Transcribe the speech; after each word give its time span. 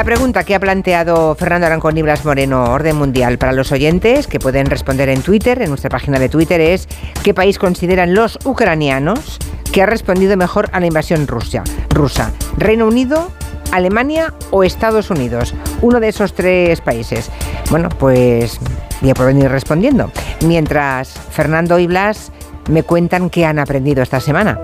La 0.00 0.04
pregunta 0.04 0.44
que 0.44 0.54
ha 0.54 0.60
planteado 0.60 1.34
Fernando 1.34 1.66
Arancón 1.66 1.98
y 1.98 2.00
Blas 2.00 2.24
Moreno, 2.24 2.72
orden 2.72 2.96
mundial, 2.96 3.36
para 3.36 3.52
los 3.52 3.70
oyentes 3.70 4.26
que 4.26 4.40
pueden 4.40 4.64
responder 4.64 5.10
en 5.10 5.20
Twitter, 5.20 5.60
en 5.60 5.68
nuestra 5.68 5.90
página 5.90 6.18
de 6.18 6.30
Twitter, 6.30 6.58
es 6.58 6.88
¿qué 7.22 7.34
país 7.34 7.58
consideran 7.58 8.14
los 8.14 8.38
ucranianos 8.46 9.36
que 9.70 9.82
ha 9.82 9.86
respondido 9.86 10.38
mejor 10.38 10.70
a 10.72 10.80
la 10.80 10.86
invasión 10.86 11.26
rusa? 11.26 11.64
rusa? 11.90 12.32
¿Reino 12.56 12.86
Unido, 12.86 13.30
Alemania 13.72 14.32
o 14.50 14.64
Estados 14.64 15.10
Unidos? 15.10 15.52
Uno 15.82 16.00
de 16.00 16.08
esos 16.08 16.32
tres 16.32 16.80
países. 16.80 17.30
Bueno, 17.70 17.90
pues 17.90 18.58
ya 19.02 19.12
pueden 19.12 19.42
ir 19.42 19.50
respondiendo. 19.50 20.10
Mientras 20.46 21.10
Fernando 21.10 21.78
y 21.78 21.86
Blas 21.86 22.32
me 22.70 22.84
cuentan 22.84 23.28
qué 23.28 23.44
han 23.44 23.58
aprendido 23.58 24.02
esta 24.02 24.18
semana. 24.18 24.58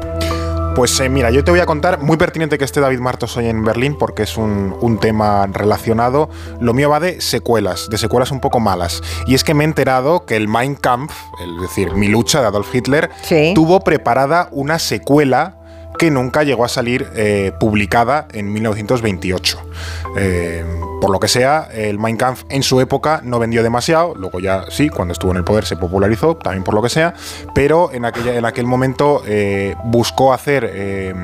Pues 0.77 1.01
eh, 1.01 1.09
mira, 1.09 1.31
yo 1.31 1.43
te 1.43 1.51
voy 1.51 1.61
a 1.61 1.65
contar, 1.65 2.03
muy 2.03 2.19
pertinente 2.19 2.59
que 2.59 2.65
esté 2.67 2.81
David 2.81 2.99
Martos 2.99 3.35
hoy 3.39 3.47
en 3.47 3.65
Berlín 3.65 3.97
porque 3.97 4.25
es 4.25 4.37
un, 4.37 4.77
un, 4.83 5.01
tema 5.01 5.47
relacionado. 5.47 6.29
Lo 6.61 6.75
mío 6.75 6.91
va 6.91 7.01
de 7.01 7.23
secuelas, 7.23 7.89
de 7.89 7.97
secuelas 7.97 8.31
un 8.31 8.41
poco 8.41 8.61
malas. 8.61 9.03
Y 9.27 9.35
es 9.35 9.43
que 9.43 9.55
me 9.55 9.65
he 9.65 9.67
enterado 9.67 10.27
que 10.27 10.37
el 10.37 10.49
Mein 10.49 10.75
Kampf, 10.75 11.15
es 11.43 11.63
decir, 11.63 11.95
mi 11.95 12.09
lucha 12.09 12.43
de 12.43 12.49
Adolf 12.49 12.75
Hitler, 12.75 13.09
Sí. 13.23 13.53
tuvo 13.55 13.81
preparada 13.81 14.51
una 14.53 14.79
secuela 14.79 15.57
que 15.99 16.11
nunca 16.11 16.43
llegó 16.43 16.67
a 16.67 16.69
salir 16.69 17.07
eh, 17.17 17.53
publicada 17.59 18.29
en 18.35 18.53
1928. 18.53 19.59
Eh, 20.17 20.65
por 21.01 21.11
lo 21.11 21.21
que 21.21 21.29
sea, 21.29 21.69
el 21.73 21.99
Mein 21.99 22.17
Kampf 22.17 22.45
en 22.49 22.63
su 22.63 22.81
época 22.81 23.21
no 23.23 23.39
vendió 23.39 23.63
demasiado, 23.63 24.15
luego 24.15 24.41
ya 24.41 24.65
sí, 24.71 24.89
cuando 24.89 25.13
estuvo 25.13 25.31
en 25.31 25.37
el 25.37 25.45
poder 25.45 25.67
se 25.67 25.77
popularizó, 25.77 26.37
también 26.37 26.65
por 26.65 26.75
lo 26.75 26.83
que 26.83 26.89
sea, 26.89 27.15
pero 27.55 27.93
en, 27.93 28.05
aquella, 28.05 28.35
en 28.35 28.45
aquel 28.45 28.67
momento 28.67 29.23
eh, 29.27 29.75
buscó 29.85 30.33
hacer 30.33 30.69
eh, 30.73 31.15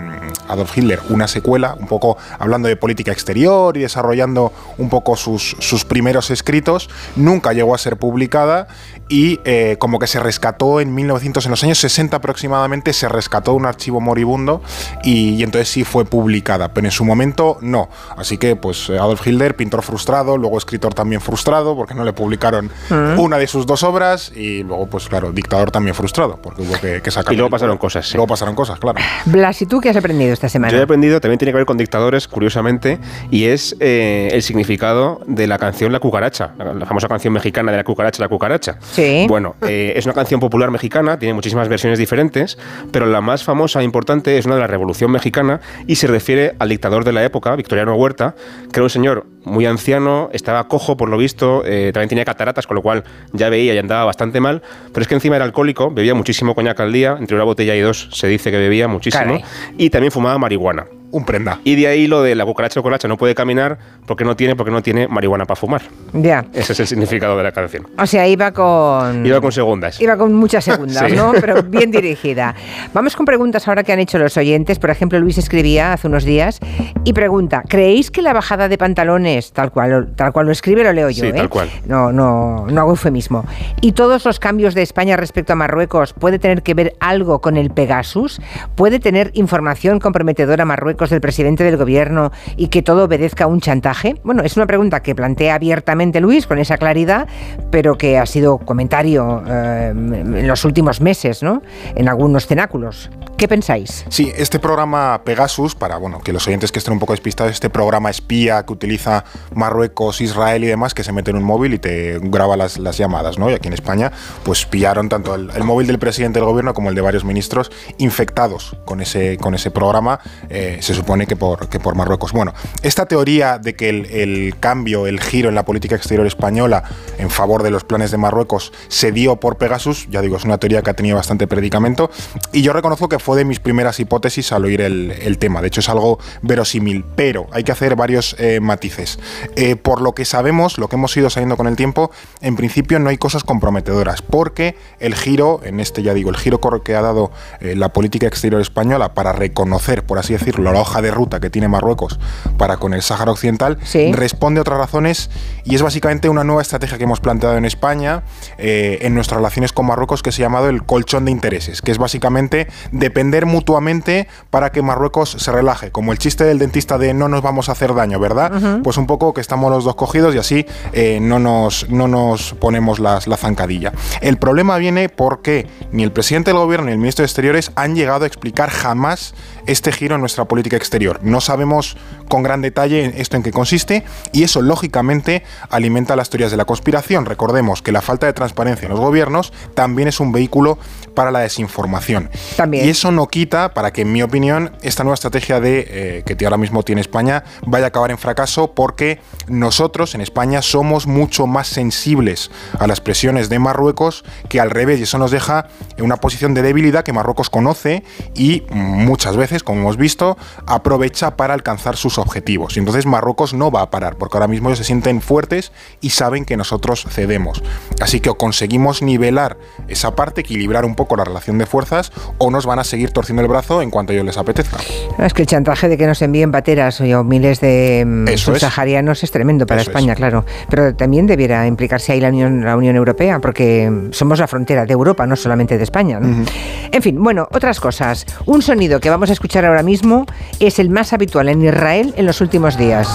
Adolf 0.48 0.76
Hitler 0.76 1.00
una 1.08 1.26
secuela, 1.26 1.74
un 1.78 1.86
poco 1.86 2.18
hablando 2.38 2.68
de 2.68 2.76
política 2.76 3.12
exterior 3.12 3.76
y 3.76 3.80
desarrollando 3.80 4.52
un 4.78 4.88
poco 4.88 5.16
sus, 5.16 5.56
sus 5.58 5.84
primeros 5.84 6.30
escritos, 6.30 6.90
nunca 7.16 7.52
llegó 7.52 7.74
a 7.74 7.78
ser 7.78 7.96
publicada 7.96 8.68
y 9.08 9.40
eh, 9.44 9.76
como 9.78 9.98
que 9.98 10.06
se 10.06 10.20
rescató 10.20 10.80
en 10.80 10.94
1900, 10.94 11.46
en 11.46 11.50
los 11.50 11.64
años 11.64 11.78
60 11.78 12.16
aproximadamente, 12.16 12.92
se 12.92 13.08
rescató 13.08 13.54
un 13.54 13.66
archivo 13.66 14.00
moribundo 14.00 14.62
y, 15.02 15.30
y 15.34 15.42
entonces 15.42 15.68
sí 15.68 15.84
fue 15.84 16.04
publicada, 16.04 16.72
pero 16.74 16.86
en 16.86 16.92
su 16.92 17.04
momento 17.04 17.58
no. 17.60 17.88
Así 18.16 18.38
pues 18.60 18.90
Adolf 18.90 19.26
Hitler, 19.26 19.56
pintor 19.56 19.82
frustrado, 19.82 20.36
luego 20.36 20.58
escritor 20.58 20.94
también 20.94 21.20
frustrado, 21.20 21.74
porque 21.76 21.94
no 21.94 22.04
le 22.04 22.12
publicaron 22.12 22.70
Mm. 22.90 23.18
una 23.18 23.38
de 23.38 23.46
sus 23.46 23.66
dos 23.66 23.82
obras 23.82 24.32
y 24.34 24.62
luego 24.62 24.86
pues 24.86 25.08
claro, 25.08 25.32
dictador 25.32 25.70
también 25.70 25.94
frustrado, 25.94 26.38
porque 26.42 26.62
hubo 26.62 26.74
que, 26.80 27.00
que 27.00 27.10
sacar... 27.10 27.32
Y 27.32 27.36
luego 27.36 27.50
pasaron 27.50 27.78
cosas, 27.78 28.06
sí. 28.06 28.14
Luego 28.14 28.26
pasaron 28.26 28.54
cosas, 28.54 28.78
claro. 28.78 28.98
Blas, 29.26 29.62
¿y 29.62 29.66
tú 29.66 29.80
qué 29.80 29.88
has 29.90 29.96
aprendido 29.96 30.32
esta 30.32 30.48
semana? 30.48 30.72
Yo 30.72 30.78
he 30.78 30.82
aprendido, 30.82 31.20
también 31.20 31.38
tiene 31.38 31.52
que 31.52 31.56
ver 31.58 31.66
con 31.66 31.76
dictadores, 31.76 32.28
curiosamente, 32.28 32.98
y 33.30 33.44
es 33.44 33.76
eh, 33.80 34.28
el 34.32 34.42
significado 34.42 35.20
de 35.26 35.46
la 35.46 35.58
canción 35.58 35.92
La 35.92 36.00
Cucaracha, 36.00 36.52
la, 36.58 36.74
la 36.74 36.86
famosa 36.86 37.08
canción 37.08 37.32
mexicana 37.32 37.70
de 37.70 37.78
la 37.78 37.84
cucaracha, 37.84 38.22
la 38.22 38.28
cucaracha. 38.28 38.78
Sí. 38.92 39.26
Bueno, 39.28 39.56
eh, 39.62 39.92
es 39.96 40.04
una 40.04 40.14
canción 40.14 40.40
popular 40.40 40.70
mexicana, 40.70 41.18
tiene 41.18 41.34
muchísimas 41.34 41.68
versiones 41.68 41.98
diferentes, 41.98 42.58
pero 42.90 43.06
la 43.06 43.20
más 43.20 43.44
famosa 43.44 43.80
e 43.80 43.84
importante 43.84 44.38
es 44.38 44.46
una 44.46 44.56
de 44.56 44.60
la 44.60 44.66
Revolución 44.66 45.10
Mexicana 45.10 45.60
y 45.86 45.96
se 45.96 46.06
refiere 46.06 46.54
al 46.58 46.68
dictador 46.68 47.04
de 47.04 47.12
la 47.12 47.24
época, 47.24 47.54
Victoriano 47.56 47.94
Huerta, 47.94 48.31
que 48.72 48.80
era 48.80 48.84
un 48.84 48.90
señor 48.90 49.26
muy 49.44 49.66
anciano, 49.66 50.30
estaba 50.32 50.68
cojo 50.68 50.96
por 50.96 51.08
lo 51.08 51.16
visto, 51.16 51.62
eh, 51.64 51.90
también 51.92 52.08
tenía 52.08 52.24
cataratas, 52.24 52.66
con 52.66 52.76
lo 52.76 52.82
cual 52.82 53.04
ya 53.32 53.48
veía 53.48 53.74
y 53.74 53.78
andaba 53.78 54.04
bastante 54.04 54.40
mal, 54.40 54.62
pero 54.92 55.02
es 55.02 55.08
que 55.08 55.14
encima 55.14 55.36
era 55.36 55.44
alcohólico, 55.44 55.90
bebía 55.90 56.14
muchísimo 56.14 56.54
coñac 56.54 56.78
al 56.80 56.92
día, 56.92 57.16
entre 57.18 57.34
una 57.34 57.44
botella 57.44 57.74
y 57.74 57.80
dos 57.80 58.08
se 58.12 58.28
dice 58.28 58.50
que 58.50 58.58
bebía 58.58 58.88
muchísimo, 58.88 59.24
Caray. 59.24 59.44
y 59.76 59.90
también 59.90 60.12
fumaba 60.12 60.38
marihuana. 60.38 60.86
Un 61.12 61.24
prenda. 61.24 61.60
Y 61.62 61.76
de 61.76 61.86
ahí 61.86 62.06
lo 62.08 62.22
de 62.22 62.34
la 62.34 62.44
cucaracha 62.44 62.80
o 62.80 62.82
colacha 62.82 63.06
no 63.06 63.16
puede 63.16 63.34
caminar 63.34 63.78
porque 64.06 64.24
no 64.24 64.34
tiene, 64.34 64.56
porque 64.56 64.72
no 64.72 64.82
tiene 64.82 65.06
marihuana 65.08 65.44
para 65.44 65.56
fumar. 65.60 65.82
Ya. 66.14 66.44
Ese 66.54 66.72
es 66.72 66.80
el 66.80 66.86
significado 66.86 67.36
de 67.36 67.42
la 67.44 67.52
canción. 67.52 67.86
O 67.98 68.06
sea, 68.06 68.26
iba 68.26 68.50
con... 68.52 69.24
Iba 69.24 69.40
con 69.40 69.52
segundas. 69.52 70.00
Iba 70.00 70.16
con 70.16 70.32
muchas 70.34 70.64
segundas, 70.64 71.04
Sí. 71.10 71.14
¿no? 71.14 71.32
Pero 71.40 71.62
bien 71.62 71.90
dirigida. 71.90 72.54
Vamos 72.94 73.14
con 73.14 73.26
preguntas 73.26 73.68
ahora 73.68 73.84
que 73.84 73.92
han 73.92 74.00
hecho 74.00 74.18
los 74.18 74.36
oyentes. 74.36 74.78
Por 74.78 74.88
ejemplo, 74.90 75.18
Luis 75.20 75.36
escribía 75.38 75.92
hace 75.92 76.08
unos 76.08 76.24
días 76.24 76.58
y 77.04 77.12
pregunta: 77.12 77.62
¿Creéis 77.68 78.10
que 78.10 78.22
la 78.22 78.32
bajada 78.32 78.68
de 78.68 78.78
pantalones, 78.78 79.52
tal 79.52 79.70
cual, 79.70 80.12
tal 80.16 80.32
cual 80.32 80.46
lo 80.46 80.52
escribe, 80.52 80.82
lo 80.82 80.92
leo 80.92 81.10
yo, 81.10 81.24
Sí, 81.24 81.28
¿eh? 81.28 81.32
tal 81.34 81.48
cual. 81.50 81.68
No, 81.86 82.10
no, 82.10 82.66
no 82.68 82.80
hago 82.80 82.90
eufemismo. 82.90 83.44
¿Y 83.82 83.92
todos 83.92 84.24
los 84.24 84.40
cambios 84.40 84.74
de 84.74 84.82
España 84.82 85.16
respecto 85.18 85.52
a 85.52 85.56
Marruecos 85.56 86.14
puede 86.14 86.38
tener 86.38 86.62
que 86.62 86.72
ver 86.72 86.94
algo 87.00 87.40
con 87.42 87.58
el 87.58 87.70
Pegasus? 87.70 88.40
¿Puede 88.76 88.98
tener 88.98 89.30
información 89.34 90.00
comprometedora 90.00 90.62
a 90.62 90.66
Del 91.10 91.20
presidente 91.20 91.64
del 91.64 91.76
gobierno 91.76 92.32
y 92.56 92.68
que 92.68 92.82
todo 92.82 93.04
obedezca 93.04 93.44
a 93.44 93.46
un 93.46 93.60
chantaje? 93.60 94.16
Bueno, 94.24 94.42
es 94.42 94.56
una 94.56 94.66
pregunta 94.66 95.02
que 95.02 95.14
plantea 95.14 95.56
abiertamente 95.56 96.20
Luis 96.20 96.46
con 96.46 96.58
esa 96.58 96.78
claridad, 96.78 97.28
pero 97.70 97.98
que 97.98 98.18
ha 98.18 98.26
sido 98.26 98.58
comentario 98.58 99.42
eh, 99.46 99.92
en 99.92 100.46
los 100.46 100.64
últimos 100.64 101.00
meses, 101.00 101.42
¿no? 101.42 101.62
En 101.94 102.08
algunos 102.08 102.46
cenáculos. 102.46 103.10
¿Qué 103.36 103.48
pensáis? 103.48 104.04
Sí, 104.08 104.32
este 104.36 104.60
programa 104.60 105.22
Pegasus, 105.24 105.74
para 105.74 105.96
bueno, 105.96 106.20
que 106.20 106.32
los 106.32 106.46
oyentes 106.46 106.70
que 106.70 106.78
estén 106.78 106.92
un 106.92 107.00
poco 107.00 107.12
despistados, 107.12 107.52
este 107.52 107.70
programa 107.70 108.08
espía 108.08 108.64
que 108.64 108.72
utiliza 108.72 109.24
Marruecos, 109.54 110.20
Israel 110.20 110.62
y 110.62 110.68
demás, 110.68 110.94
que 110.94 111.02
se 111.02 111.12
mete 111.12 111.32
en 111.32 111.38
un 111.38 111.42
móvil 111.42 111.74
y 111.74 111.78
te 111.78 112.20
graba 112.20 112.56
las, 112.56 112.78
llamadas, 112.96 113.38
¿no? 113.38 113.50
Y 113.50 113.54
aquí 113.54 113.66
en 113.68 113.74
España, 113.74 114.12
pues 114.44 114.64
pillaron 114.66 115.08
tanto 115.08 115.34
el, 115.34 115.64
móvil 115.64 115.88
del 115.88 115.98
presidente 115.98 116.38
del 116.38 116.46
gobierno 116.46 116.74
como 116.74 116.90
el 116.90 116.94
de 116.94 117.00
varios 117.00 117.24
ministros 117.24 117.72
infectados 117.98 118.76
con 118.84 119.00
ese, 119.00 119.38
con 119.38 119.54
ese 119.54 119.70
programa, 119.70 120.20
eh, 120.48 120.78
supone 120.94 121.26
que 121.26 121.36
por, 121.36 121.68
que 121.68 121.78
por 121.78 121.94
Marruecos. 121.94 122.32
Bueno, 122.32 122.54
esta 122.82 123.06
teoría 123.06 123.58
de 123.58 123.74
que 123.74 123.88
el, 123.88 124.06
el 124.06 124.54
cambio, 124.58 125.06
el 125.06 125.20
giro 125.20 125.48
en 125.48 125.54
la 125.54 125.64
política 125.64 125.96
exterior 125.96 126.26
española 126.26 126.84
en 127.18 127.30
favor 127.30 127.62
de 127.62 127.70
los 127.70 127.84
planes 127.84 128.10
de 128.10 128.16
Marruecos 128.16 128.72
se 128.88 129.12
dio 129.12 129.36
por 129.36 129.56
Pegasus, 129.56 130.08
ya 130.10 130.20
digo, 130.20 130.36
es 130.36 130.44
una 130.44 130.58
teoría 130.58 130.82
que 130.82 130.90
ha 130.90 130.94
tenido 130.94 131.16
bastante 131.16 131.46
predicamento, 131.46 132.10
y 132.52 132.62
yo 132.62 132.72
reconozco 132.72 133.08
que 133.08 133.18
fue 133.18 133.36
de 133.36 133.44
mis 133.44 133.60
primeras 133.60 134.00
hipótesis 134.00 134.52
al 134.52 134.64
oír 134.64 134.80
el, 134.80 135.10
el 135.10 135.38
tema. 135.38 135.60
De 135.60 135.68
hecho, 135.68 135.80
es 135.80 135.88
algo 135.88 136.18
verosímil, 136.42 137.04
pero 137.14 137.46
hay 137.52 137.64
que 137.64 137.72
hacer 137.72 137.96
varios 137.96 138.34
eh, 138.38 138.60
matices. 138.60 139.18
Eh, 139.56 139.76
por 139.76 140.00
lo 140.00 140.12
que 140.12 140.24
sabemos, 140.24 140.78
lo 140.78 140.88
que 140.88 140.96
hemos 140.96 141.16
ido 141.16 141.30
sabiendo 141.30 141.56
con 141.56 141.66
el 141.66 141.76
tiempo, 141.76 142.10
en 142.40 142.56
principio 142.56 142.98
no 142.98 143.10
hay 143.10 143.18
cosas 143.18 143.44
comprometedoras, 143.44 144.22
porque 144.22 144.76
el 144.98 145.14
giro, 145.14 145.60
en 145.64 145.80
este 145.80 146.02
ya 146.02 146.14
digo, 146.14 146.30
el 146.30 146.36
giro 146.36 146.60
que 146.84 146.94
ha 146.94 147.02
dado 147.02 147.30
eh, 147.60 147.74
la 147.74 147.92
política 147.92 148.26
exterior 148.26 148.60
española 148.60 149.14
para 149.14 149.32
reconocer, 149.32 150.04
por 150.04 150.18
así 150.18 150.32
decirlo, 150.32 150.70
hoja 150.82 151.02
de 151.02 151.10
ruta 151.10 151.40
que 151.40 151.50
tiene 151.50 151.68
Marruecos 151.68 152.18
para 152.58 152.76
con 152.76 152.94
el 152.94 153.02
Sáhara 153.02 153.32
Occidental, 153.32 153.78
Sí. 153.84 154.12
responde 154.12 154.58
a 154.58 154.62
otras 154.62 154.78
razones 154.78 155.30
y 155.64 155.74
es 155.74 155.82
básicamente 155.82 156.28
una 156.28 156.44
nueva 156.44 156.62
estrategia 156.62 156.98
que 156.98 157.04
hemos 157.04 157.20
planteado 157.20 157.56
en 157.56 157.64
España 157.64 158.22
eh, 158.58 158.98
en 159.02 159.14
nuestras 159.14 159.38
relaciones 159.38 159.72
con 159.72 159.86
Marruecos 159.86 160.22
que 160.22 160.30
se 160.32 160.42
ha 160.42 160.46
llamado 160.46 160.68
el 160.68 160.84
colchón 160.84 161.24
de 161.24 161.30
intereses, 161.30 161.80
que 161.82 161.90
es 161.90 161.98
básicamente 161.98 162.68
depender 162.90 163.46
mutuamente 163.46 164.28
para 164.50 164.70
que 164.72 164.82
Marruecos 164.82 165.30
se 165.30 165.52
relaje, 165.52 165.90
como 165.90 166.12
el 166.12 166.18
chiste 166.18 166.44
del 166.44 166.58
dentista 166.58 166.98
de 166.98 167.14
no 167.14 167.28
nos 167.28 167.42
vamos 167.42 167.68
a 167.68 167.72
hacer 167.72 167.94
daño, 167.94 168.18
¿verdad? 168.20 168.80
Pues 168.82 168.96
un 168.96 169.06
poco 169.06 169.32
que 169.32 169.40
estamos 169.40 169.70
los 169.70 169.84
dos 169.84 169.94
cogidos 169.94 170.34
y 170.34 170.38
así 170.38 170.66
eh, 170.92 171.18
no, 171.20 171.38
nos, 171.38 171.88
no 171.88 172.08
nos 172.08 172.54
ponemos 172.54 172.98
las- 172.98 173.26
la 173.26 173.36
zancadilla. 173.36 173.92
El 174.20 174.36
problema 174.38 174.76
viene 174.78 175.08
porque 175.08 175.66
ni 175.92 176.02
el 176.02 176.12
presidente 176.12 176.50
del 176.50 176.58
gobierno 176.58 176.86
ni 176.86 176.92
el 176.92 176.98
ministro 176.98 177.22
de 177.22 177.26
Exteriores 177.26 177.70
han 177.76 177.94
llegado 177.94 178.24
a 178.24 178.26
explicar 178.26 178.70
jamás 178.70 179.34
este 179.66 179.92
giro 179.92 180.14
en 180.16 180.20
nuestra 180.20 180.44
política 180.46 180.61
exterior. 180.70 181.20
No 181.22 181.40
sabemos 181.40 181.96
con 182.32 182.42
gran 182.42 182.62
detalle 182.62 183.12
esto 183.18 183.36
en 183.36 183.42
qué 183.42 183.50
consiste 183.50 184.04
y 184.32 184.42
eso 184.42 184.62
lógicamente 184.62 185.42
alimenta 185.68 186.16
las 186.16 186.30
teorías 186.30 186.50
de 186.50 186.56
la 186.56 186.64
conspiración. 186.64 187.26
Recordemos 187.26 187.82
que 187.82 187.92
la 187.92 188.00
falta 188.00 188.24
de 188.24 188.32
transparencia 188.32 188.86
en 188.86 188.92
los 188.92 189.00
gobiernos 189.00 189.52
también 189.74 190.08
es 190.08 190.18
un 190.18 190.32
vehículo 190.32 190.78
para 191.14 191.30
la 191.30 191.40
desinformación. 191.40 192.30
También. 192.56 192.86
Y 192.86 192.88
eso 192.88 193.12
no 193.12 193.26
quita 193.26 193.74
para 193.74 193.92
que, 193.92 194.00
en 194.00 194.12
mi 194.12 194.22
opinión, 194.22 194.74
esta 194.80 195.04
nueva 195.04 195.12
estrategia 195.12 195.60
de 195.60 195.84
eh, 195.86 196.22
que 196.24 196.42
ahora 196.46 196.56
mismo 196.56 196.82
tiene 196.82 197.02
España 197.02 197.44
vaya 197.66 197.84
a 197.84 197.88
acabar 197.88 198.10
en 198.10 198.16
fracaso 198.16 198.72
porque 198.72 199.20
nosotros 199.46 200.14
en 200.14 200.22
España 200.22 200.62
somos 200.62 201.06
mucho 201.06 201.46
más 201.46 201.68
sensibles 201.68 202.50
a 202.78 202.86
las 202.86 203.02
presiones 203.02 203.50
de 203.50 203.58
Marruecos 203.58 204.24
que 204.48 204.58
al 204.58 204.70
revés 204.70 205.00
y 205.00 205.02
eso 205.02 205.18
nos 205.18 205.32
deja 205.32 205.66
en 205.98 206.04
una 206.06 206.16
posición 206.16 206.54
de 206.54 206.62
debilidad 206.62 207.04
que 207.04 207.12
Marruecos 207.12 207.50
conoce 207.50 208.04
y 208.34 208.62
muchas 208.70 209.36
veces, 209.36 209.62
como 209.62 209.80
hemos 209.80 209.98
visto, 209.98 210.38
aprovecha 210.66 211.36
para 211.36 211.52
alcanzar 211.52 211.98
sus 211.98 212.21
objetivos. 212.22 212.76
Y 212.76 212.80
entonces 212.80 213.06
Marruecos 213.06 213.52
no 213.54 213.70
va 213.70 213.82
a 213.82 213.90
parar 213.90 214.16
porque 214.16 214.36
ahora 214.36 214.48
mismo 214.48 214.68
ellos 214.68 214.78
se 214.78 214.84
sienten 214.84 215.20
fuertes 215.20 215.72
y 216.00 216.10
saben 216.10 216.44
que 216.44 216.56
nosotros 216.56 217.06
cedemos. 217.10 217.62
Así 218.00 218.20
que 218.20 218.30
o 218.30 218.36
conseguimos 218.36 219.02
nivelar 219.02 219.58
esa 219.88 220.14
parte, 220.14 220.40
equilibrar 220.40 220.84
un 220.84 220.94
poco 220.94 221.16
la 221.16 221.24
relación 221.24 221.58
de 221.58 221.66
fuerzas 221.66 222.12
o 222.38 222.50
nos 222.50 222.66
van 222.66 222.78
a 222.78 222.84
seguir 222.84 223.10
torciendo 223.10 223.42
el 223.42 223.48
brazo 223.48 223.82
en 223.82 223.90
cuanto 223.90 224.12
a 224.12 224.14
ellos 224.14 224.26
les 224.26 224.38
apetezca. 224.38 224.78
Es 225.18 225.34
que 225.34 225.42
el 225.42 225.48
chantaje 225.48 225.88
de 225.88 225.98
que 225.98 226.06
nos 226.06 226.22
envíen 226.22 226.50
bateras 226.50 227.00
o 227.00 227.24
miles 227.24 227.60
de 227.60 228.04
mm, 228.06 228.28
Eso 228.28 228.52
subsaharianos 228.52 229.22
es. 229.22 229.30
tremendo 229.30 229.66
para 229.66 229.82
Eso 229.82 229.90
España, 229.90 230.12
es. 230.12 230.18
claro. 230.18 230.44
Pero 230.70 230.94
también 230.94 231.26
debiera 231.26 231.66
implicarse 231.66 232.12
ahí 232.12 232.20
la 232.20 232.28
Unión, 232.28 232.64
la 232.64 232.76
Unión 232.76 232.96
Europea, 232.96 233.40
porque 233.40 234.08
somos 234.12 234.38
la 234.38 234.46
frontera 234.46 234.86
de 234.86 234.92
Europa, 234.92 235.26
no 235.26 235.36
solamente 235.36 235.76
de 235.76 235.84
España. 235.84 236.20
¿no? 236.20 236.44
En 236.90 237.02
fin, 237.02 237.22
bueno, 237.22 237.48
otras 237.52 237.80
cosas. 237.80 238.26
Un 238.46 238.62
sonido 238.62 239.00
que 239.00 239.10
vamos 239.10 239.30
a 239.30 239.32
escuchar 239.32 239.64
ahora 239.64 239.82
mismo 239.82 240.26
es 240.60 240.78
el 240.78 240.90
más 240.90 241.12
habitual 241.12 241.48
en 241.48 241.62
Israel 241.62 242.11
en 242.16 242.26
los 242.26 242.40
últimos 242.40 242.76
días. 242.76 243.08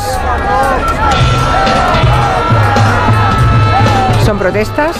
Son 4.25 4.37
protestas, 4.37 4.95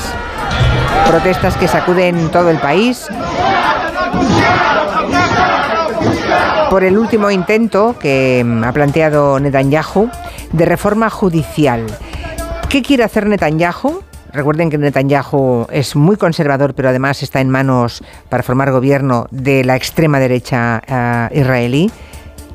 protestas 1.08 1.56
que 1.58 1.68
sacuden 1.68 2.30
todo 2.32 2.50
el 2.50 2.58
país 2.58 3.08
por 6.70 6.84
el 6.84 6.98
último 6.98 7.32
intento 7.32 7.96
que 8.00 8.46
ha 8.64 8.72
planteado 8.72 9.40
Netanyahu 9.40 10.10
de 10.52 10.66
reforma 10.66 11.10
judicial. 11.10 11.86
¿Qué 12.70 12.82
quiere 12.82 13.04
hacer 13.04 13.28
Netanyahu? 13.28 14.02
Recuerden 14.34 14.70
que 14.70 14.78
Netanyahu 14.78 15.68
es 15.72 15.96
muy 15.96 16.18
conservador, 16.18 16.74
pero 16.74 16.90
además 16.90 17.24
está 17.24 17.40
en 17.40 17.50
manos 17.50 18.04
para 18.30 18.44
formar 18.44 18.72
gobierno 18.72 19.28
de 19.32 19.64
la 19.64 19.76
extrema 19.76 20.20
derecha 20.20 20.82
eh, 20.86 21.40
israelí. 21.40 21.90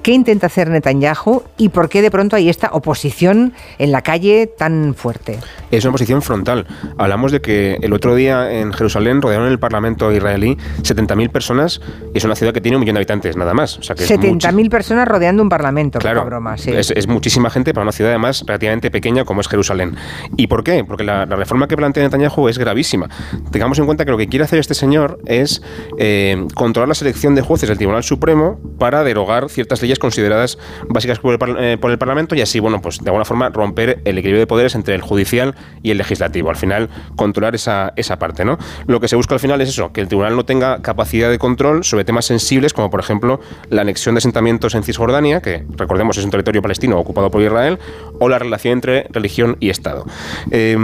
¿Qué 0.02 0.10
intenta 0.10 0.46
hacer 0.48 0.68
Netanyahu 0.68 1.44
y 1.56 1.68
por 1.68 1.88
qué 1.88 2.02
de 2.02 2.10
pronto 2.10 2.34
hay 2.34 2.48
esta 2.48 2.70
oposición 2.72 3.52
en 3.78 3.92
la 3.92 4.02
calle 4.02 4.48
tan 4.48 4.96
fuerte? 4.96 5.38
Es 5.70 5.84
una 5.84 5.90
oposición 5.90 6.22
frontal. 6.22 6.66
Hablamos 6.98 7.30
de 7.30 7.40
que 7.40 7.78
el 7.80 7.92
otro 7.92 8.16
día 8.16 8.52
en 8.52 8.72
Jerusalén 8.72 9.22
rodearon 9.22 9.46
el 9.46 9.60
Parlamento 9.60 10.10
israelí 10.10 10.58
70.000 10.82 11.30
personas 11.30 11.80
y 12.12 12.18
es 12.18 12.24
una 12.24 12.34
ciudad 12.34 12.52
que 12.52 12.60
tiene 12.60 12.76
un 12.76 12.80
millón 12.80 12.94
de 12.94 12.98
habitantes, 12.98 13.36
nada 13.36 13.54
más. 13.54 13.78
O 13.78 13.82
sea 13.82 13.94
70.000 13.94 14.68
personas 14.70 15.06
rodeando 15.06 15.40
un 15.40 15.48
Parlamento, 15.48 16.00
claro, 16.00 16.24
broma. 16.24 16.58
Sí. 16.58 16.72
Es, 16.72 17.06
muchísima 17.06 17.48
gente 17.48 17.72
para 17.72 17.82
una 17.82 17.92
ciudad 17.92 18.10
además 18.10 18.42
relativamente 18.44 18.90
pequeña 18.90 19.24
como 19.24 19.40
es 19.40 19.48
Jerusalén. 19.48 19.94
¿Y 20.36 20.48
por 20.48 20.64
qué? 20.64 20.82
Porque 20.84 21.04
la, 21.04 21.26
reforma 21.26 21.68
que 21.68 21.76
plantea 21.76 22.02
Netanyahu 22.02 22.48
es 22.48 22.58
gravísima. 22.58 23.08
Tengamos 23.52 23.78
en 23.78 23.86
cuenta 23.86 24.04
que 24.04 24.10
lo 24.10 24.18
que 24.18 24.26
quiere 24.26 24.44
hacer 24.44 24.58
este 24.58 24.74
señor 24.74 25.20
es 25.26 25.62
eh, 25.98 26.44
controlar 26.54 26.88
la 26.88 26.94
selección 26.94 27.36
de 27.36 27.42
jueces 27.42 27.68
del 27.68 27.78
Tribunal 27.78 28.02
Supremo 28.02 28.58
para 28.78 29.04
derogar 29.04 29.48
ciertas 29.48 29.80
leyes 29.80 29.91
consideradas 29.98 30.58
básicas 30.88 31.18
eh, 31.18 31.76
por 31.80 31.90
el, 31.90 31.98
Parlamento 31.98 32.34
y 32.34 32.40
así, 32.40 32.60
bueno, 32.60 32.80
pues 32.80 32.98
de 32.98 33.08
alguna 33.08 33.24
forma 33.24 33.48
romper 33.50 34.00
el 34.04 34.18
equilibrio 34.18 34.40
de 34.40 34.46
poderes 34.46 34.74
entre 34.74 34.94
el 34.94 35.02
judicial 35.02 35.54
y 35.82 35.90
el 35.90 35.98
legislativo. 35.98 36.50
Al 36.50 36.56
final, 36.56 36.88
controlar 37.16 37.54
esa, 37.54 37.92
esa 37.96 38.18
parte, 38.18 38.44
¿no? 38.44 38.58
Lo 38.86 39.00
que 39.00 39.08
se 39.08 39.16
busca 39.16 39.34
al 39.34 39.40
final 39.40 39.60
es 39.60 39.68
eso, 39.68 39.92
que 39.92 40.00
el 40.00 40.08
tribunal 40.08 40.36
no 40.36 40.44
tenga 40.44 40.82
capacidad 40.82 41.30
de 41.30 41.38
control 41.38 41.84
sobre 41.84 42.04
temas 42.04 42.24
sensibles 42.24 42.72
como, 42.72 42.90
por 42.90 43.00
ejemplo, 43.00 43.40
la 43.70 43.82
anexión 43.82 44.14
de 44.14 44.18
asentamientos 44.18 44.74
en 44.74 44.82
Cisjordania, 44.82 45.40
que 45.40 45.64
recordemos 45.76 46.18
es 46.18 46.24
un 46.24 46.30
territorio 46.30 46.62
palestino 46.62 46.98
ocupado 46.98 47.30
por 47.30 47.42
Israel, 47.42 47.78
o 48.18 48.28
la 48.28 48.38
relación 48.38 48.74
entre 48.74 49.06
religión 49.10 49.56
y 49.60 49.70
Estado. 49.70 50.06
Eh, 50.50 50.76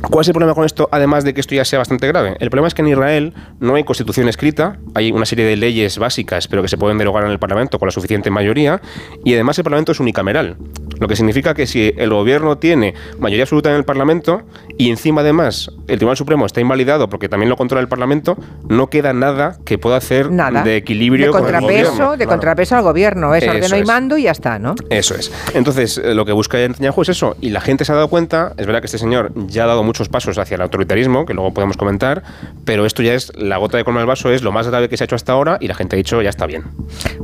¿Cuál 0.00 0.22
es 0.22 0.28
el 0.28 0.34
problema 0.34 0.54
con 0.54 0.64
esto, 0.64 0.88
además 0.92 1.24
de 1.24 1.34
que 1.34 1.40
esto 1.40 1.54
ya 1.54 1.64
sea 1.64 1.78
bastante 1.78 2.06
grave? 2.06 2.36
El 2.40 2.50
problema 2.50 2.68
es 2.68 2.74
que 2.74 2.82
en 2.82 2.88
Israel 2.88 3.34
no 3.60 3.74
hay 3.74 3.84
constitución 3.84 4.28
escrita, 4.28 4.78
hay 4.94 5.12
una 5.12 5.26
serie 5.26 5.44
de 5.44 5.56
leyes 5.56 5.98
básicas, 5.98 6.48
pero 6.48 6.62
que 6.62 6.68
se 6.68 6.76
pueden 6.76 6.98
derogar 6.98 7.24
en 7.24 7.30
el 7.30 7.38
Parlamento 7.38 7.78
con 7.78 7.86
la 7.86 7.92
suficiente 7.92 8.30
mayoría, 8.30 8.80
y 9.24 9.34
además 9.34 9.58
el 9.58 9.64
Parlamento 9.64 9.92
es 9.92 10.00
unicameral, 10.00 10.56
lo 10.98 11.08
que 11.08 11.16
significa 11.16 11.54
que 11.54 11.66
si 11.66 11.92
el 11.96 12.10
gobierno 12.10 12.58
tiene 12.58 12.94
mayoría 13.18 13.44
absoluta 13.44 13.70
en 13.70 13.76
el 13.76 13.84
Parlamento 13.84 14.42
y 14.78 14.90
encima 14.90 15.20
además 15.20 15.70
el 15.88 15.98
Tribunal 15.98 16.16
Supremo 16.16 16.46
está 16.46 16.60
invalidado 16.60 17.08
porque 17.08 17.28
también 17.28 17.50
lo 17.50 17.56
controla 17.56 17.82
el 17.82 17.88
Parlamento, 17.88 18.36
no 18.68 18.88
queda 18.88 19.12
nada 19.12 19.58
que 19.64 19.78
pueda 19.78 19.96
hacer 19.96 20.28
de 20.28 20.76
equilibrio 20.76 21.26
de 21.26 21.32
contrapeso, 21.32 22.16
de 22.16 22.26
contrapeso 22.26 22.76
al 22.76 22.82
gobierno, 22.82 23.34
es 23.34 23.46
ordeno 23.46 23.76
y 23.76 23.84
mando 23.84 24.16
y 24.16 24.24
ya 24.24 24.30
está, 24.30 24.58
¿no? 24.58 24.74
Eso 24.90 25.14
es. 25.14 25.32
Entonces, 25.54 25.98
eh, 25.98 26.14
lo 26.14 26.24
que 26.24 26.32
busca 26.32 26.58
Netanyahu 26.58 27.02
es 27.02 27.10
eso, 27.10 27.36
y 27.40 27.50
la 27.50 27.60
gente 27.60 27.84
se 27.84 27.92
ha 27.92 27.94
dado 27.94 28.08
cuenta, 28.08 28.52
es 28.56 28.66
verdad 28.66 28.80
que 28.80 28.86
este 28.86 28.98
señor 28.98 29.32
ya 29.46 29.64
ha 29.64 29.66
dado 29.66 29.82
muchos 29.86 30.08
pasos 30.08 30.36
hacia 30.38 30.56
el 30.56 30.62
autoritarismo, 30.62 31.24
que 31.24 31.32
luego 31.32 31.54
podemos 31.54 31.76
comentar, 31.76 32.22
pero 32.64 32.84
esto 32.84 33.02
ya 33.02 33.14
es 33.14 33.32
la 33.36 33.56
gota 33.56 33.78
de 33.78 33.84
colma 33.84 34.00
del 34.00 34.06
vaso, 34.06 34.30
es 34.30 34.42
lo 34.42 34.52
más 34.52 34.68
grave 34.68 34.88
que 34.88 34.96
se 34.96 35.04
ha 35.04 35.06
hecho 35.06 35.16
hasta 35.16 35.32
ahora 35.32 35.56
y 35.60 35.68
la 35.68 35.74
gente 35.74 35.96
ha 35.96 35.98
dicho 35.98 36.20
ya 36.20 36.30
está 36.30 36.46
bien. 36.46 36.64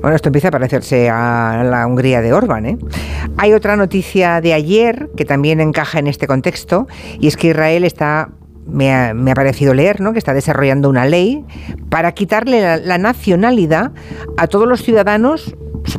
Bueno, 0.01 0.17
esto 0.17 0.29
empieza 0.29 0.49
a 0.49 0.51
parecerse 0.51 1.11
a 1.11 1.63
la 1.65 1.87
Hungría 1.87 2.23
de 2.23 2.33
Orban. 2.33 2.67
¿eh? 2.67 2.79
Hay 3.37 3.53
otra 3.53 3.77
noticia 3.77 4.41
de 4.41 4.55
ayer 4.55 5.11
que 5.17 5.25
también 5.25 5.61
encaja 5.61 5.99
en 5.99 6.07
este 6.07 6.27
contexto 6.27 6.87
y 7.21 7.27
es 7.27 7.37
que 7.37 7.49
Israel 7.49 7.85
está 7.85 8.31
me 8.65 8.93
ha, 8.93 9.35
parecido 9.35 9.75
leer, 9.75 10.01
¿no? 10.01 10.13
que 10.13 10.21
está 10.21 10.35
desarrollando 10.35 10.89
una 10.89 11.05
ley 11.05 11.45
para 11.89 12.13
quitarle 12.13 12.79
la 12.79 12.97
nacionalidad 12.97 13.91
a 14.37 14.47
todos 14.47 14.69
los 14.69 14.83
ciudadanos 14.83 15.57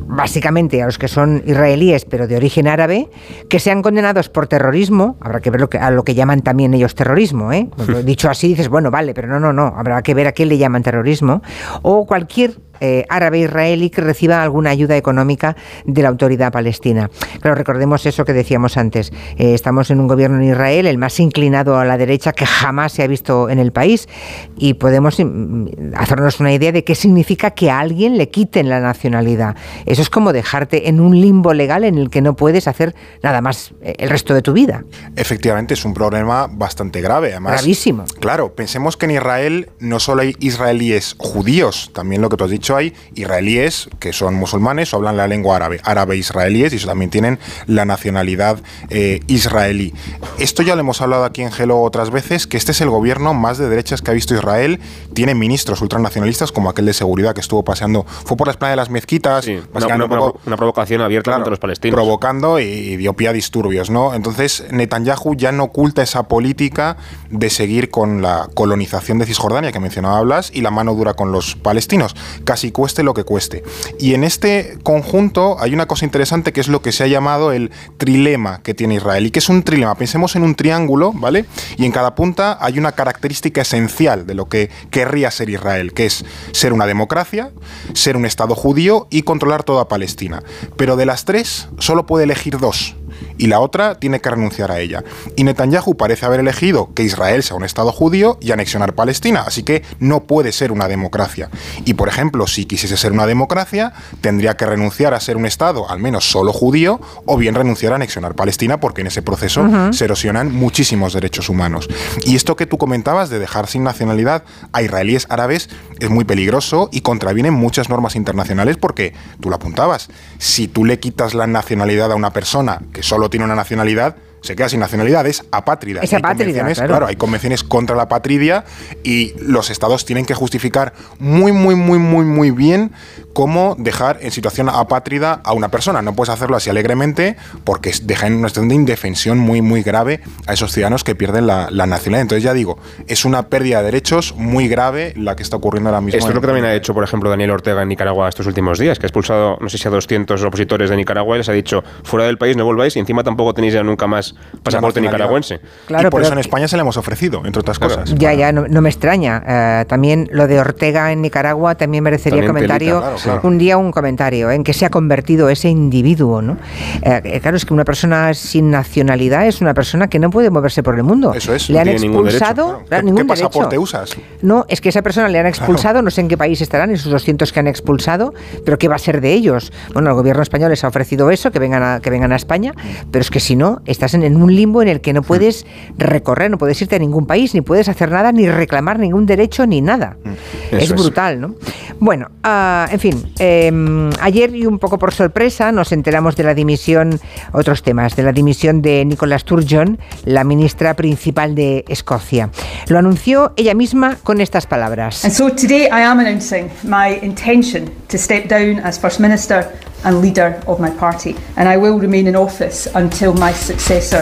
básicamente 0.08 0.82
a 0.82 0.86
los 0.86 0.98
que 0.98 1.08
son 1.08 1.44
israelíes 1.46 2.06
pero 2.06 2.28
de 2.28 2.36
origen 2.36 2.68
árabe, 2.68 3.10
que 3.50 3.60
sean 3.60 3.82
condenados 3.82 4.30
por 4.30 4.48
terrorismo, 4.48 5.18
habrá 5.20 5.40
que 5.40 5.50
ver 5.50 5.62
lo 5.62 5.70
que, 5.70 5.78
a 5.78 5.92
lo 5.92 6.04
que 6.04 6.16
llaman 6.16 6.42
también 6.42 6.74
ellos 6.74 6.96
terrorismo, 6.96 7.52
¿eh? 7.52 7.70
dicho 8.06 8.30
así 8.30 8.50
dices, 8.50 8.70
bueno, 8.70 8.92
vale, 8.92 9.14
pero 9.14 9.28
no, 9.28 9.40
no, 9.40 9.54
no, 9.54 9.74
habrá 9.78 10.02
que 10.02 10.14
ver 10.14 10.28
a 10.28 10.32
qué 10.32 10.46
le 10.46 10.58
llaman 10.58 10.84
terrorismo, 10.84 11.42
o 11.82 12.06
cualquier 12.06 12.56
eh, 12.84 13.06
árabe 13.08 13.40
israelí 13.40 13.90
que 13.90 14.02
reciba 14.02 14.44
alguna 14.44 14.72
ayuda 14.72 14.98
económica 14.98 15.56
de 15.86 16.02
la 16.02 16.10
autoridad 16.10 16.52
palestina. 16.52 17.10
Pero 17.42 17.56
recordemos 17.56 18.06
eso 18.06 18.26
que 18.26 18.34
decíamos 18.34 18.76
antes. 18.76 19.14
Eh, 19.38 19.54
estamos 19.54 19.90
en 19.90 20.02
un 20.02 20.08
gobierno 20.10 20.36
en 20.36 20.50
Israel, 20.50 20.86
el 20.88 20.98
más 20.98 21.18
inclinado 21.22 21.78
a 21.78 21.86
la 21.86 21.98
derecha 21.98 22.34
que 22.34 22.46
jamás 22.46 22.92
se 22.92 23.02
ha 23.02 23.08
visto 23.08 23.50
en 23.50 23.60
el 23.60 23.72
país, 23.72 24.10
y 24.58 24.74
podemos 24.74 25.18
mm, 25.18 25.94
hacernos 25.96 26.42
una 26.42 26.52
idea 26.52 26.74
de 26.74 26.84
qué 26.84 26.94
significa 26.94 27.52
que 27.52 27.72
a 27.72 27.80
alguien 27.80 28.18
le 28.18 28.28
quiten 28.28 28.68
la 28.68 28.82
nacionalidad. 28.82 29.56
Eso 29.86 30.02
es 30.02 30.10
como 30.10 30.34
dejarte 30.34 30.90
en 30.90 31.00
un 31.00 31.22
limbo 31.22 31.54
legal 31.54 31.86
en 31.86 31.98
el 31.98 32.10
que 32.10 32.22
no 32.22 32.36
puedes 32.36 32.68
hacer 32.68 32.94
nada 33.22 33.40
más 33.40 33.74
eh, 33.82 33.96
el 33.98 34.10
resto 34.10 34.34
de 34.34 34.42
tu 34.42 34.52
vida. 34.52 34.84
Efectivamente, 35.16 35.74
es 35.74 35.86
un 35.86 35.94
problema 35.94 36.48
bastante 36.52 37.00
grave. 37.00 37.32
Además, 37.32 37.62
Gravísimo. 37.62 38.04
Claro, 38.20 38.54
pensemos 38.54 38.98
que 38.98 39.06
en 39.06 39.12
Israel 39.12 39.70
no 39.80 40.02
solo 40.02 40.24
hay 40.24 40.36
israelíes 40.40 41.16
judíos, 41.18 41.92
también 41.94 42.22
lo 42.22 42.28
que 42.28 42.36
tú 42.36 42.44
has 42.44 42.52
dicho, 42.52 42.73
hay 42.76 42.94
israelíes 43.16 43.90
que 44.00 44.14
son 44.14 44.36
musulmanes 44.36 44.94
o 44.94 44.98
hablan 44.98 45.18
la 45.18 45.28
lengua 45.28 45.56
árabe, 45.56 45.80
árabe 45.84 46.18
israelíes 46.18 46.74
y 46.74 46.78
eso 46.78 46.88
también 46.88 47.10
tienen 47.10 47.40
la 47.68 47.86
nacionalidad 47.86 48.60
eh, 48.90 49.22
israelí. 49.28 49.94
Esto 50.40 50.64
ya 50.64 50.76
lo 50.76 50.82
hemos 50.82 51.02
hablado 51.02 51.26
aquí 51.26 51.42
en 51.42 51.52
Gelo 51.52 51.82
otras 51.82 52.12
veces, 52.12 52.48
que 52.48 52.58
este 52.58 52.72
es 52.72 52.82
el 52.82 52.90
gobierno 52.90 53.34
más 53.34 53.58
de 53.58 53.70
derechas 53.70 54.02
que 54.02 54.12
ha 54.12 54.14
visto 54.14 54.34
Israel. 54.34 54.80
Tiene 55.14 55.36
ministros 55.36 55.82
ultranacionalistas 55.82 56.52
como 56.52 56.70
aquel 56.70 56.86
de 56.86 56.94
seguridad 56.94 57.34
que 57.34 57.42
estuvo 57.42 57.64
paseando, 57.64 58.06
fue 58.26 58.38
por 58.38 58.48
la 58.48 58.52
espalda 58.52 58.72
de 58.72 58.78
las 58.78 58.90
mezquitas, 58.90 59.48
una, 59.74 60.58
provocación 60.58 61.02
abierta 61.02 61.34
contra 61.34 61.50
los 61.50 61.60
palestinos. 61.60 61.96
Provocando 61.96 62.60
y, 62.60 62.98
dio 62.98 63.14
pie 63.14 63.30
a 63.30 63.34
disturbios, 63.34 63.90
¿no? 63.90 64.14
Entonces 64.14 64.66
Netanyahu 64.72 65.36
ya 65.36 65.52
no 65.52 65.66
oculta 65.66 66.02
esa 66.02 66.24
política 66.24 66.98
de 67.30 67.50
seguir 67.50 67.90
con 67.90 68.22
la 68.22 68.50
colonización 68.54 69.20
de 69.20 69.26
Cisjordania 69.26 69.72
que 69.72 69.80
mencionaba 69.80 70.22
Blas 70.22 70.52
y 70.54 70.62
la 70.62 70.72
mano 70.72 70.94
dura 70.94 71.14
con 71.14 71.32
los 71.32 71.56
palestinos. 71.56 72.16
Casi 72.54 72.72
cueste 72.72 73.02
lo 73.02 73.16
que 73.16 73.24
cueste. 73.24 73.64
Y 73.98 74.14
en 74.14 74.24
este 74.24 74.78
conjunto 74.84 75.58
hay 75.60 75.74
una 75.74 75.88
cosa 75.88 76.06
interesante 76.06 76.54
que 76.54 76.62
es 76.62 76.68
lo 76.68 76.84
que 76.84 76.92
se 76.92 77.04
ha 77.04 77.08
llamado 77.08 77.52
el 77.52 77.72
trilema 77.98 78.62
que 78.62 78.76
tiene 78.76 78.94
Israel. 78.94 79.26
¿Y 79.26 79.32
que 79.32 79.40
es 79.40 79.50
un 79.50 79.64
trilema? 79.64 79.96
Pensemos 79.96 80.36
en 80.36 80.44
un 80.44 80.54
triángulo, 80.54 81.14
¿vale? 81.16 81.46
Y 81.78 81.86
en 81.86 81.92
cada 81.92 82.14
punta 82.14 82.60
hay 82.62 82.78
una 82.78 82.92
característica 82.92 83.62
esencial 83.62 84.28
de 84.28 84.36
lo 84.36 84.50
que 84.50 84.70
querría 84.92 85.32
ser 85.32 85.50
Israel, 85.50 85.94
que 85.94 86.06
es 86.06 86.26
ser 86.52 86.74
una 86.74 86.86
democracia, 86.86 87.50
ser 87.94 88.18
un 88.18 88.26
Estado 88.28 88.54
judío 88.54 89.08
y 89.10 89.24
controlar 89.24 89.64
toda 89.64 89.88
Palestina. 89.88 90.44
Pero 90.78 90.96
de 90.96 91.08
las 91.08 91.26
tres 91.26 91.70
solo 91.80 92.06
puede 92.06 92.26
elegir 92.26 92.60
dos 92.60 92.96
y 93.38 93.48
la 93.48 93.60
otra 93.60 93.96
tiene 93.96 94.20
que 94.20 94.30
renunciar 94.30 94.72
a 94.72 94.80
ella. 94.80 95.04
Y 95.36 95.44
Netanyahu 95.44 95.96
parece 95.96 96.26
haber 96.26 96.40
elegido 96.40 96.94
que 96.94 97.04
Israel 97.04 97.44
sea 97.44 97.58
un 97.58 97.64
Estado 97.64 97.92
judío 97.92 98.38
y 98.42 98.52
anexionar 98.52 98.94
Palestina, 98.94 99.44
así 99.46 99.64
que 99.64 99.84
no 100.00 100.24
puede 100.24 100.52
ser 100.52 100.72
una 100.72 100.88
democracia. 100.88 101.50
Y 101.86 101.94
por 101.96 102.10
ejemplo, 102.10 102.48
si 102.48 102.66
quisiese 102.66 102.98
ser 102.98 103.12
una 103.12 103.26
democracia, 103.26 103.94
tendría 104.22 104.56
que 104.56 104.66
renunciar 104.66 105.14
a 105.14 105.20
ser 105.20 105.38
un 105.38 105.46
Estado, 105.46 105.90
al 105.90 106.00
menos 106.00 106.30
solo 106.30 106.54
judío, 106.54 107.00
o 107.26 107.38
bien 107.38 107.56
renunciar 107.56 107.94
a 107.94 107.96
anexionar 107.96 108.36
Palestina, 108.36 108.80
porque 108.80 109.02
en 109.02 109.08
ese 109.08 109.22
proceso 109.22 109.68
se 109.92 110.06
erosionan 110.06 110.54
muchísimos 110.54 111.14
derechos 111.14 111.50
humanos. 111.50 111.88
Y 112.26 112.36
esto 112.36 112.56
que 112.56 112.66
tú 112.66 112.78
comentabas 112.78 113.30
de 113.30 113.40
dejar 113.40 113.68
sin 113.68 113.84
nacionalidad 113.84 114.44
a 114.72 114.82
israelíes 114.82 115.28
árabes 115.30 115.70
es 116.00 116.10
muy 116.10 116.26
peligroso 116.26 116.90
y 116.92 117.02
contraviene 117.02 117.52
muchas 117.52 117.90
normas 117.90 118.16
internacionales 118.16 118.78
porque, 118.78 119.14
tú 119.40 119.50
lo 119.50 119.56
apuntabas, 119.56 120.10
si 120.38 120.68
tú 120.68 120.86
le 120.86 121.00
quitas 121.00 121.34
la 121.34 121.48
nacionalidad 121.48 122.12
a 122.12 122.16
una 122.16 122.34
persona 122.34 122.82
que 122.92 123.04
solo 123.04 123.23
tiene 123.30 123.46
una 123.46 123.56
nacionalidad, 123.56 124.16
se 124.44 124.56
queda 124.58 124.70
sin 124.70 124.82
nacionalidad, 124.82 125.26
es 125.26 125.44
apátrida. 125.52 126.02
Es 126.02 126.14
apátrida, 126.14 126.66
claro. 126.74 127.08
hay 127.08 127.16
convenciones 127.16 127.64
contra 127.64 127.96
la 127.96 128.10
patridia 128.10 128.66
y 129.04 129.34
los 129.40 129.70
estados 129.70 130.06
tienen 130.06 130.26
que 130.26 130.34
justificar 130.34 130.94
muy, 131.18 131.54
muy, 131.54 131.76
muy, 131.76 131.98
muy, 131.98 132.26
muy 132.26 132.52
bien 132.52 132.92
cómo 133.32 133.76
dejar 133.80 134.20
en 134.22 134.32
situación 134.32 134.70
apátrida 134.70 135.42
a 135.44 135.54
una 135.54 135.70
persona. 135.70 136.02
No 136.02 136.14
puedes 136.14 136.30
hacerlo 136.30 136.58
así 136.58 136.70
alegremente 136.70 137.38
porque 137.64 137.94
deja 138.04 138.28
en 138.28 138.36
una 138.36 138.50
situación 138.50 138.70
de 138.70 138.76
indefensión 138.76 139.40
muy, 139.40 139.62
muy 139.62 139.82
grave 139.82 140.20
a 140.46 140.54
esos 140.54 140.74
ciudadanos 140.74 141.06
que 141.06 141.16
pierden 141.16 141.48
la, 141.48 141.70
nacionalidad. 141.72 142.22
Entonces, 142.22 142.44
ya 142.44 142.54
digo, 142.54 142.78
es 143.08 143.24
una 143.24 143.48
pérdida 143.48 143.80
de 143.80 143.86
derechos 143.86 144.36
muy 144.36 144.68
grave 144.68 145.14
la 145.16 145.38
que 145.38 145.44
está 145.44 145.56
ocurriendo 145.56 145.90
ahora 145.90 146.02
mismo. 146.02 146.18
Esto 146.18 146.30
es 146.30 146.36
lo 146.36 146.42
que 146.42 146.48
también 146.48 146.66
ha 146.66 146.76
hecho, 146.76 146.94
por 146.94 147.04
ejemplo, 147.06 147.30
Daniel 147.30 147.52
Ortega 147.52 147.82
en 147.82 147.88
Nicaragua 147.88 148.28
estos 148.28 148.46
últimos 148.46 148.78
días, 148.78 149.00
que 149.00 149.06
ha 149.06 149.08
expulsado, 149.08 149.58
no 149.62 149.70
sé 149.70 149.78
si 149.78 149.88
a 149.88 149.92
200 149.92 150.44
opositores 150.44 150.90
de 150.90 150.98
Nicaragua 150.98 151.38
y 151.38 151.40
les 151.40 151.50
ha 151.50 151.54
dicho, 151.54 151.84
fuera 152.04 152.26
del 152.26 152.38
país 152.38 152.58
no 152.58 152.66
volváis 152.66 152.96
y 152.98 153.00
encima 153.00 153.24
tampoco 153.24 153.54
tenéis 153.54 153.74
ya 153.74 153.84
nunca 153.84 154.06
más 154.06 154.33
pasaporte 154.62 155.02
nicaragüense. 155.02 155.60
y 155.90 156.06
por 156.10 156.22
eso 156.22 156.34
en 156.34 156.40
España 156.40 156.68
se 156.68 156.76
le 156.76 156.82
hemos 156.82 156.98
ofrecido, 156.98 157.42
entre 157.46 157.62
otras 157.62 157.80
cosas. 157.80 158.14
Ya, 158.16 158.34
ya, 158.34 158.52
no, 158.52 158.82
me 158.82 158.90
extraña. 158.90 159.44
Eh, 159.46 159.86
también 159.86 160.30
lo 160.32 160.48
de 160.48 160.60
Ortega 160.60 161.12
en 161.12 161.22
Nicaragua 161.22 161.76
también 161.76 162.04
merecería 162.04 162.46
comentario. 162.46 163.04
Un 163.44 163.58
día 163.58 163.78
un 163.78 163.92
comentario 163.92 164.52
en 164.52 164.64
que 164.64 164.74
se 164.74 164.86
ha 164.86 164.90
convertido 164.90 165.50
ese 165.50 165.70
individuo, 165.70 166.42
¿no? 166.42 166.58
Eh, 167.02 167.40
claro, 167.42 167.58
es 167.58 167.66
que 167.66 167.74
una 167.74 167.86
persona 167.86 168.34
sin 168.34 168.72
nacionalidad 168.72 169.48
es 169.48 169.62
una 169.62 169.74
persona 169.74 170.08
que 170.08 170.20
no 170.20 170.30
puede 170.30 170.50
moverse 170.50 170.84
por 170.84 170.96
el 170.96 171.04
mundo. 171.04 171.34
Eso 171.34 171.54
es. 171.54 171.70
Le 171.70 171.80
han 171.80 171.88
expulsado. 171.88 172.84
¿Qué, 172.90 173.26
pasaporte 173.26 173.78
usas? 173.78 174.16
No, 174.42 174.66
es 174.68 174.82
que 174.82 174.90
esa 174.90 175.02
persona 175.02 175.30
le 175.30 175.40
han 175.40 175.46
expulsado, 175.46 176.02
no 176.02 176.12
sé 176.12 176.22
en 176.22 176.28
qué 176.28 176.38
país 176.38 176.62
estarán 176.62 176.92
esos 176.92 177.12
200 177.12 177.52
que 177.52 177.60
han 177.60 177.68
expulsado, 177.68 178.34
pero 178.66 178.78
¿qué 178.78 178.88
va 178.88 178.96
a 178.96 179.00
ser 179.00 179.22
de 179.22 179.34
ellos? 179.34 179.72
Bueno, 179.94 180.10
el 180.10 180.16
gobierno 180.16 180.42
español 180.44 180.70
les 180.70 180.84
ha 180.84 180.88
ofrecido 180.88 181.30
eso, 181.32 181.52
que 181.52 181.60
vengan 181.60 181.84
a, 181.84 182.00
que 182.00 182.10
vengan 182.10 182.32
a 182.32 182.36
España, 182.36 182.74
pero 183.12 183.22
es 183.22 183.30
que 183.30 183.40
si 183.40 183.56
no, 183.56 183.82
estás 183.86 184.14
en, 184.14 184.23
un 184.32 184.56
limbo 184.56 184.82
en 184.82 184.88
el 184.88 185.02
que 185.02 185.14
no 185.14 185.22
puedes 185.22 185.66
recorrer, 185.98 186.50
no 186.50 186.58
puedes 186.58 186.82
irte 186.82 186.96
a 186.96 187.00
ningún 187.00 187.26
país, 187.26 187.54
ni 187.54 187.62
puedes 187.62 187.90
hacer 187.90 188.12
nada, 188.12 188.32
ni 188.32 188.50
reclamar 188.50 189.00
ningún 189.00 189.26
derecho, 189.26 189.66
ni 189.68 189.82
nada. 189.82 190.18
Mm. 190.24 190.76
es 190.78 190.92
brutal, 190.92 191.42
¿no? 191.42 191.56
Bueno, 192.00 192.30
ah, 192.44 192.88
en 192.92 193.00
fin, 193.00 193.34
em, 193.40 194.10
ayer 194.20 194.56
y 194.56 194.66
un 194.66 194.80
poco 194.80 194.98
por 194.98 195.14
sorpresa 195.14 195.72
nos 195.72 195.92
enteramos 195.92 196.36
de 196.36 196.44
la 196.44 196.54
dimisión, 196.54 197.20
otros 197.52 197.84
temas, 197.84 198.16
de 198.16 198.24
la 198.24 198.32
dimisión 198.32 198.82
de 198.82 199.06
Nicola 199.06 199.38
Sturgeon, 199.40 200.00
la 200.26 200.44
ministra 200.44 200.96
principal 200.96 201.56
de 201.56 201.86
Escocia. 201.88 202.50
Lo 202.88 203.00
anunció 203.00 203.54
ella 203.56 203.74
misma 203.74 204.18
con 204.24 204.42
estas 204.42 204.68
palabras. 204.68 205.24
And 205.24 205.34
so 205.34 205.50
today 205.50 205.84
I 205.86 206.04
am 206.04 206.20
announcing 206.20 206.70
my 206.84 207.20
intention 207.22 207.90
to 208.10 208.18
step 208.18 208.50
down 208.50 208.80
as 208.84 209.00
First 209.00 209.20
Minister 209.20 209.70
and 210.04 210.22
leader 210.22 210.62
of 210.68 210.80
my 210.80 210.90
party, 210.90 211.36
and 211.56 211.68
I 211.68 211.78
will 211.78 212.00
remain 212.00 212.28
in 212.28 212.36
office 212.36 212.88
until 212.96 213.34
my 213.34 213.54
successor 213.54 214.13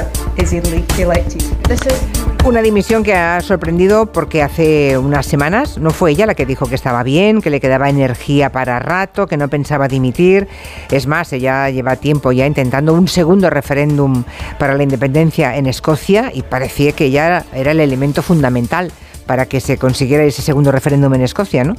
una 2.45 2.61
dimisión 2.61 3.03
que 3.03 3.13
ha 3.13 3.39
sorprendido 3.41 4.11
porque 4.11 4.41
hace 4.41 4.97
unas 4.97 5.25
semanas 5.25 5.77
no 5.77 5.91
fue 5.91 6.11
ella 6.11 6.25
la 6.25 6.33
que 6.33 6.45
dijo 6.45 6.65
que 6.65 6.75
estaba 6.75 7.03
bien, 7.03 7.41
que 7.41 7.49
le 7.49 7.59
quedaba 7.59 7.89
energía 7.89 8.51
para 8.51 8.79
rato, 8.79 9.27
que 9.27 9.37
no 9.37 9.47
pensaba 9.49 9.87
dimitir. 9.87 10.47
Es 10.89 11.07
más, 11.07 11.33
ella 11.33 11.69
lleva 11.69 11.95
tiempo 11.97 12.31
ya 12.31 12.45
intentando 12.45 12.93
un 12.93 13.07
segundo 13.07 13.49
referéndum 13.49 14.23
para 14.57 14.75
la 14.75 14.83
independencia 14.83 15.55
en 15.57 15.67
Escocia 15.67 16.31
y 16.33 16.41
parecía 16.41 16.93
que 16.93 17.11
ya 17.11 17.45
era 17.53 17.71
el 17.71 17.79
elemento 17.79 18.21
fundamental 18.21 18.91
para 19.25 19.45
que 19.45 19.61
se 19.61 19.77
consiguiera 19.77 20.23
ese 20.23 20.41
segundo 20.41 20.71
referéndum 20.71 21.13
en 21.13 21.21
Escocia, 21.21 21.63
¿no? 21.63 21.75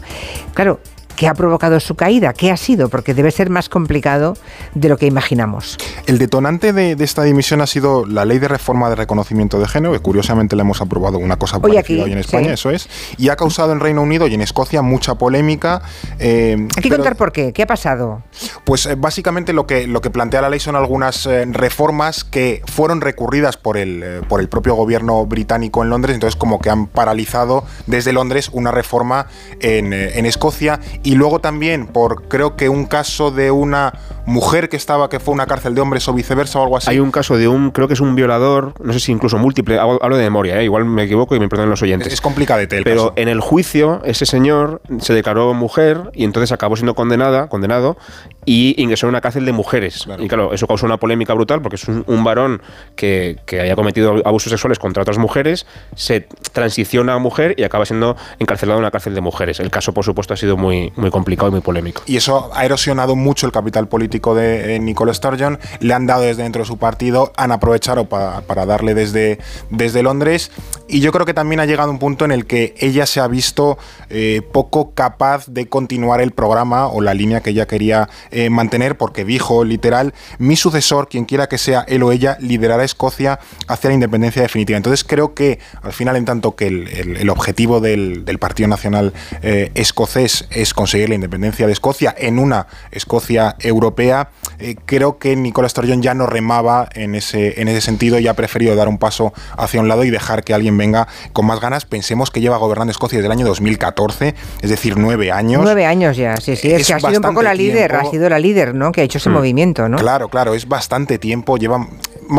Claro, 0.55 0.81
¿Qué 1.17 1.29
ha 1.29 1.35
provocado 1.35 1.79
su 1.81 1.95
caída? 1.95 2.33
¿Qué 2.33 2.51
ha 2.51 2.57
sido? 2.57 2.89
Porque 2.89 3.15
debe 3.15 3.31
ser 3.31 3.51
más 3.51 3.69
complicado 3.69 4.37
de 4.75 4.89
lo 4.89 4.97
que 4.97 5.07
imaginamos. 5.07 5.77
El 6.07 6.19
detonante 6.19 6.73
de, 6.73 6.97
esta 6.99 7.23
dimisión 7.23 7.61
ha 7.61 7.67
sido 7.67 8.07
la 8.07 8.25
ley 8.25 8.39
de 8.39 8.49
reforma 8.49 8.89
de 8.89 8.97
reconocimiento 8.97 9.61
de 9.61 9.69
género, 9.69 9.93
que 9.93 10.01
curiosamente 10.01 10.57
le 10.57 10.63
hemos 10.63 10.81
aprobado 10.81 11.19
una 11.19 11.37
cosa 11.37 11.57
hoy 11.57 11.75
parecida 11.75 12.05
hoy 12.05 12.13
en 12.13 12.19
España, 12.19 12.53
eso 12.53 12.71
es, 12.71 12.89
y 13.19 13.29
ha 13.29 13.37
causado 13.37 13.73
en 13.73 13.81
Reino 13.81 14.03
Unido 14.03 14.27
y 14.27 14.35
en 14.35 14.41
Escocia 14.41 14.83
mucha 14.83 15.15
polémica. 15.17 15.83
Eh, 16.19 16.57
Hay 16.77 16.83
que 16.83 16.89
contar 16.89 17.17
por 17.17 17.33
qué. 17.33 17.53
¿Qué 17.53 17.63
ha 17.63 17.67
pasado? 17.67 18.23
Pues 18.65 18.87
eh, 18.87 18.95
básicamente 18.97 19.53
lo 19.53 19.67
que, 19.67 19.87
lo 19.87 20.01
que 20.01 20.11
plantea 20.11 20.41
la 20.41 20.51
ley 20.51 20.61
son 20.61 20.77
algunas 20.77 21.27
eh, 21.27 21.45
reformas 21.47 22.25
que 22.25 22.63
fueron 22.67 23.01
recurridas 23.01 23.57
por 23.57 23.77
el, 23.77 24.23
por 24.29 24.41
el 24.41 24.49
propio 24.49 24.75
gobierno 24.75 25.25
británico 25.27 25.83
en 25.83 25.91
Londres, 25.91 26.15
entonces 26.15 26.37
como 26.37 26.61
que 26.61 26.71
han 26.71 26.87
paralizado 26.87 27.65
desde 27.87 28.13
Londres 28.13 28.51
una 28.53 28.71
reforma 28.71 29.27
en, 29.61 29.93
en 29.93 30.27
Escocia 30.27 30.81
y 31.03 31.15
luego 31.15 31.41
también 31.41 31.87
por 31.87 32.29
creo 32.29 32.57
que 32.57 32.69
un 32.69 32.87
caso 32.87 33.31
de 33.31 33.51
una 33.51 33.93
mujer 34.27 34.69
que 34.69 34.77
estaba, 34.77 35.09
que 35.09 35.21
fue 35.21 35.35
una 35.35 35.47
cárcel 35.47 35.75
de 35.75 35.81
hombres 35.81 36.07
o 36.09 36.15
viceversa 36.15 36.59
o 36.59 36.63
algo 36.63 36.77
así. 36.77 36.91
Hay 36.91 37.01
un 37.01 37.11
caso 37.11 37.37
de 37.37 37.49
un, 37.49 37.71
creo 37.71 37.89
que 37.89 37.95
es 37.95 38.01
un 38.01 38.15
violador, 38.15 38.75
no 38.83 38.93
sé 38.93 39.01
si 39.01 39.13
incluso 39.13 39.39
múltiple, 39.39 39.79
hablo 39.79 40.17
de 40.17 40.23
memoria, 40.23 40.61
¿eh? 40.61 40.65
igual 40.65 40.85
me 40.85 41.05
equivoco 41.05 41.35
y 41.35 41.41
me 41.41 41.49
perdonen 41.49 41.71
los 41.71 41.83
oyentes. 41.83 42.13
Es, 42.13 42.21
complicado 42.21 42.61
el 42.61 42.69
Pero 42.69 43.13
en 43.17 43.29
el 43.29 43.41
juicio, 43.41 44.01
ese 44.05 44.27
señor 44.27 44.81
se 45.01 45.15
declaró 45.15 45.53
mujer 45.55 46.11
y 46.15 46.25
entonces 46.25 46.53
acabó 46.53 46.77
siendo 46.77 46.95
condenada, 46.95 47.49
condenado 47.49 47.97
y 48.45 48.81
ingresó 48.81 49.07
en 49.07 49.11
una 49.11 49.21
cárcel 49.21 49.45
de 49.45 49.53
mujeres. 49.53 50.07
Y 50.19 50.29
claro, 50.29 50.53
eso 50.53 50.67
causó 50.67 50.87
una 50.87 50.99
polémica 50.99 51.35
brutal 51.35 51.63
porque 51.63 51.77
es 51.77 51.87
un, 51.89 52.25
varón 52.25 52.63
que, 52.97 53.39
que, 53.47 53.61
haya 53.61 53.75
cometido 53.75 54.23
abusos 54.25 54.51
sexuales 54.51 54.79
contra 54.79 55.03
otras 55.03 55.19
mujeres, 55.19 55.67
se 55.95 56.27
transiciona 56.53 57.15
a 57.15 57.19
mujer 57.19 57.55
y 57.57 57.65
acaba 57.65 57.85
siendo 57.87 58.17
encarcelado 58.39 58.79
en 58.79 58.85
una 58.85 58.91
cárcel 58.91 59.15
de 59.15 59.21
mujeres. 59.21 59.61
El 59.61 59.71
caso, 59.71 59.93
por 59.93 60.05
supuesto, 60.05 60.35
ha 60.35 60.37
sido 60.37 60.57
muy, 60.57 60.93
muy 60.97 61.11
complicado 61.11 61.49
y 61.49 61.53
muy 61.53 61.61
polémico. 61.61 62.03
Y 62.07 62.17
eso 62.17 62.51
ha 62.55 62.65
erosionado 62.65 63.17
mucho 63.17 63.47
el 63.47 63.53
capital 63.53 63.89
político 63.89 64.35
de 64.35 64.77
eh, 64.77 64.79
Nicola 64.79 65.15
Sturgeon, 65.15 65.59
le 65.81 65.95
han 65.95 66.07
dado 66.07 66.23
desde 66.23 66.43
dentro 66.43 66.63
de 66.63 66.67
su 66.67 66.79
partido, 66.79 67.33
han 67.37 67.53
aprovechado 67.53 68.09
para, 68.09 68.67
darle 68.67 68.95
desde, 68.95 69.39
desde 69.71 70.03
Londres 70.03 70.51
y 70.89 71.01
yo 71.01 71.13
creo 71.13 71.27
que 71.27 71.35
también 71.35 71.61
ha 71.61 71.67
llegado 71.67 71.91
un 71.91 71.99
punto 71.99 72.25
en 72.25 72.33
el 72.33 72.47
que 72.47 72.75
ella 72.79 73.07
se 73.07 73.21
ha 73.21 73.27
visto 73.27 73.79
eh, 74.11 74.43
poco 74.53 74.95
capaz 74.95 75.47
de 75.47 75.67
continuar 75.67 76.21
el 76.21 76.33
programa 76.33 76.87
o 76.87 77.01
la 77.01 77.15
línea 77.15 77.41
que 77.41 77.51
ella 77.51 77.67
quería 77.67 78.09
eh, 78.33 78.51
mantener 78.51 78.97
porque 78.97 79.25
dijo 79.25 79.65
literal, 79.65 80.15
mi 80.39 80.57
sucesor, 80.57 81.09
quien 81.09 81.25
quiera 81.25 81.49
que 81.49 81.59
sea 81.59 81.85
él 81.89 82.03
o 82.03 82.13
ella, 82.13 82.37
liderará 82.41 82.85
Escocia 82.85 83.39
hacia 83.69 83.89
la 83.89 83.95
independencia 83.95 84.43
definitiva. 84.43 84.77
Entonces 84.77 85.05
creo 85.05 85.35
que 85.35 85.59
al 85.83 85.93
final 85.93 86.17
en 86.17 86.25
tanto 86.25 86.57
que 86.57 86.67
el, 86.67 87.31
objetivo 87.31 87.81
del, 87.81 88.25
Partido 88.41 88.69
Nacional 88.69 89.13
escocés 89.43 90.47
es 90.51 90.75
conseguir 90.75 91.09
la 91.09 91.15
independencia 91.15 91.67
de 91.67 91.73
Escocia 91.73 92.15
en 92.19 92.39
una 92.39 92.67
Escocia 92.91 93.57
europea, 93.61 94.31
eh, 94.59 94.77
creo 94.87 95.19
que 95.19 95.35
Nicola 95.37 95.69
Sturgeon 95.69 96.03
ya 96.03 96.15
no 96.15 96.27
remaba 96.27 96.89
en 96.95 97.15
ese, 97.15 97.61
en 97.61 97.69
ese 97.69 97.81
sentido 97.81 98.19
y 98.19 98.29
ha 98.29 98.35
preferido 98.35 98.77
dar 98.77 98.89
un 98.89 98.99
paso 98.99 99.33
hacia 99.57 99.81
un 99.81 99.89
lado 99.89 100.05
y 100.05 100.11
dejar 100.11 100.45
que 100.45 100.55
alguien 100.55 100.77
venga 100.77 101.09
con 101.33 101.47
más 101.47 101.61
ganas. 101.61 101.85
Pensemos 101.85 102.31
que 102.31 102.41
lleva 102.41 102.57
gobernando 102.59 102.91
Escocia 102.91 103.19
desde 103.19 103.27
el 103.27 103.33
año 103.33 103.47
2014, 103.47 104.35
es 104.63 104.71
decir, 104.71 104.97
nueve 104.97 105.33
años. 105.33 105.63
Nueve 105.63 105.87
años 105.87 106.17
ya, 106.17 106.37
sí, 106.37 106.57
sí. 106.57 106.73
Es, 106.73 106.87
que 106.87 106.95
ha 106.95 107.01
sido 107.01 107.17
un 107.17 107.23
poco 107.23 107.43
la 107.43 107.55
líder, 107.55 107.95
ha 107.95 108.05
sido 108.05 108.22
la 108.29 108.39
líder, 108.39 108.75
¿no? 108.75 108.93
Que 108.93 109.01
ha 109.03 109.05
hecho 109.05 109.19
ese 109.19 109.31
mm. 109.31 109.33
movimiento, 109.33 109.89
¿no? 109.89 109.99
Claro, 109.99 110.29
claro, 110.29 110.55
es 110.55 110.67
bastante 110.69 111.19
tiempo, 111.19 111.57
lleva 111.57 111.87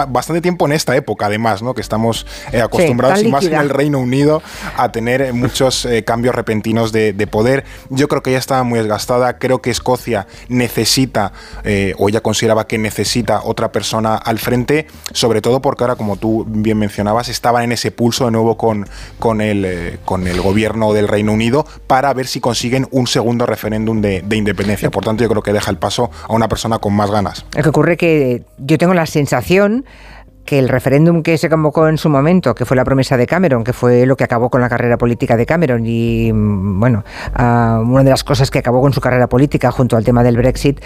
bastante 0.07 0.41
tiempo 0.41 0.65
en 0.65 0.73
esta 0.73 0.95
época, 0.95 1.27
además, 1.27 1.61
¿no? 1.61 1.73
Que 1.73 1.81
estamos 1.81 2.25
eh, 2.51 2.61
acostumbrados, 2.61 3.23
y 3.23 3.27
más 3.29 3.45
en 3.45 3.53
el 3.53 3.69
Reino 3.69 3.99
Unido, 3.99 4.41
a 4.77 4.91
tener 4.91 5.21
eh, 5.21 5.33
muchos 5.33 5.87
cambios 6.05 6.35
repentinos 6.35 6.91
de, 6.91 7.13
de, 7.13 7.27
poder. 7.27 7.63
Yo 7.89 8.07
creo 8.07 8.21
que 8.21 8.31
ya 8.31 8.37
estaba 8.37 8.63
muy 8.63 8.79
desgastada. 8.79 9.37
Creo 9.37 9.61
que 9.61 9.69
Escocia 9.69 10.27
necesita 10.49 11.31
eh, 11.63 11.93
o 11.97 12.09
ella 12.09 12.21
consideraba 12.21 12.67
que 12.67 12.77
necesita 12.77 13.41
otra 13.43 13.71
persona 13.71 14.15
al 14.15 14.39
frente, 14.39 14.87
sobre 15.11 15.41
todo 15.41 15.61
porque 15.61 15.83
ahora, 15.83 15.95
como 15.95 16.17
tú 16.17 16.45
bien 16.47 16.77
mencionabas, 16.77 17.29
estaban 17.29 17.63
en 17.63 17.71
ese 17.71 17.91
pulso 17.91 18.25
de 18.25 18.31
nuevo 18.31 18.57
con, 18.57 18.87
con, 19.19 19.41
el, 19.41 19.65
eh, 19.65 19.99
con 20.05 20.27
el 20.27 20.41
gobierno 20.41 20.93
del 20.93 21.07
Reino 21.07 21.33
Unido 21.33 21.65
para 21.87 22.13
ver 22.13 22.27
si 22.27 22.39
consiguen 22.39 22.87
un 22.91 23.07
segundo 23.07 23.45
referéndum 23.45 24.01
de, 24.01 24.23
independencia. 24.33 24.89
Por 24.89 25.03
tanto, 25.03 25.23
yo 25.23 25.29
creo 25.29 25.43
que 25.43 25.53
deja 25.53 25.69
el 25.69 25.77
paso 25.77 26.09
a 26.27 26.33
una 26.33 26.47
persona 26.47 26.79
con 26.79 26.93
más 26.93 27.11
ganas. 27.11 27.45
Lo 27.55 27.63
que 27.63 27.69
ocurre 27.69 27.97
que 27.97 28.43
yo 28.57 28.77
tengo 28.77 28.93
la 28.93 29.05
sensación 29.05 29.82
que 30.45 30.59
el 30.59 30.69
referéndum 30.69 31.23
que 31.23 31.37
se 31.37 31.49
convocó 31.49 31.87
en 31.87 31.97
su 31.97 32.09
momento, 32.09 32.53
que 32.53 32.65
fue 32.65 32.75
la 32.75 32.83
promesa 32.83 33.17
de 33.17 33.25
Cameron, 33.25 33.63
que 33.63 33.73
fue 33.73 34.05
lo 34.05 34.17
que 34.17 34.23
acabó 34.23 34.49
con 34.49 34.61
la 34.61 34.69
carrera 34.69 34.97
política 34.97 35.37
de 35.37 35.45
Cameron 35.45 35.85
y, 35.85 36.31
mm, 36.33 36.79
bueno, 36.79 37.03
uh, 37.39 37.79
una 37.79 38.03
de 38.03 38.09
las 38.09 38.23
cosas 38.23 38.51
que 38.51 38.59
acabó 38.59 38.81
con 38.81 38.93
su 38.93 39.01
carrera 39.01 39.27
política 39.27 39.71
junto 39.71 39.95
al 39.95 40.03
tema 40.03 40.23
del 40.23 40.37
Brexit, 40.37 40.81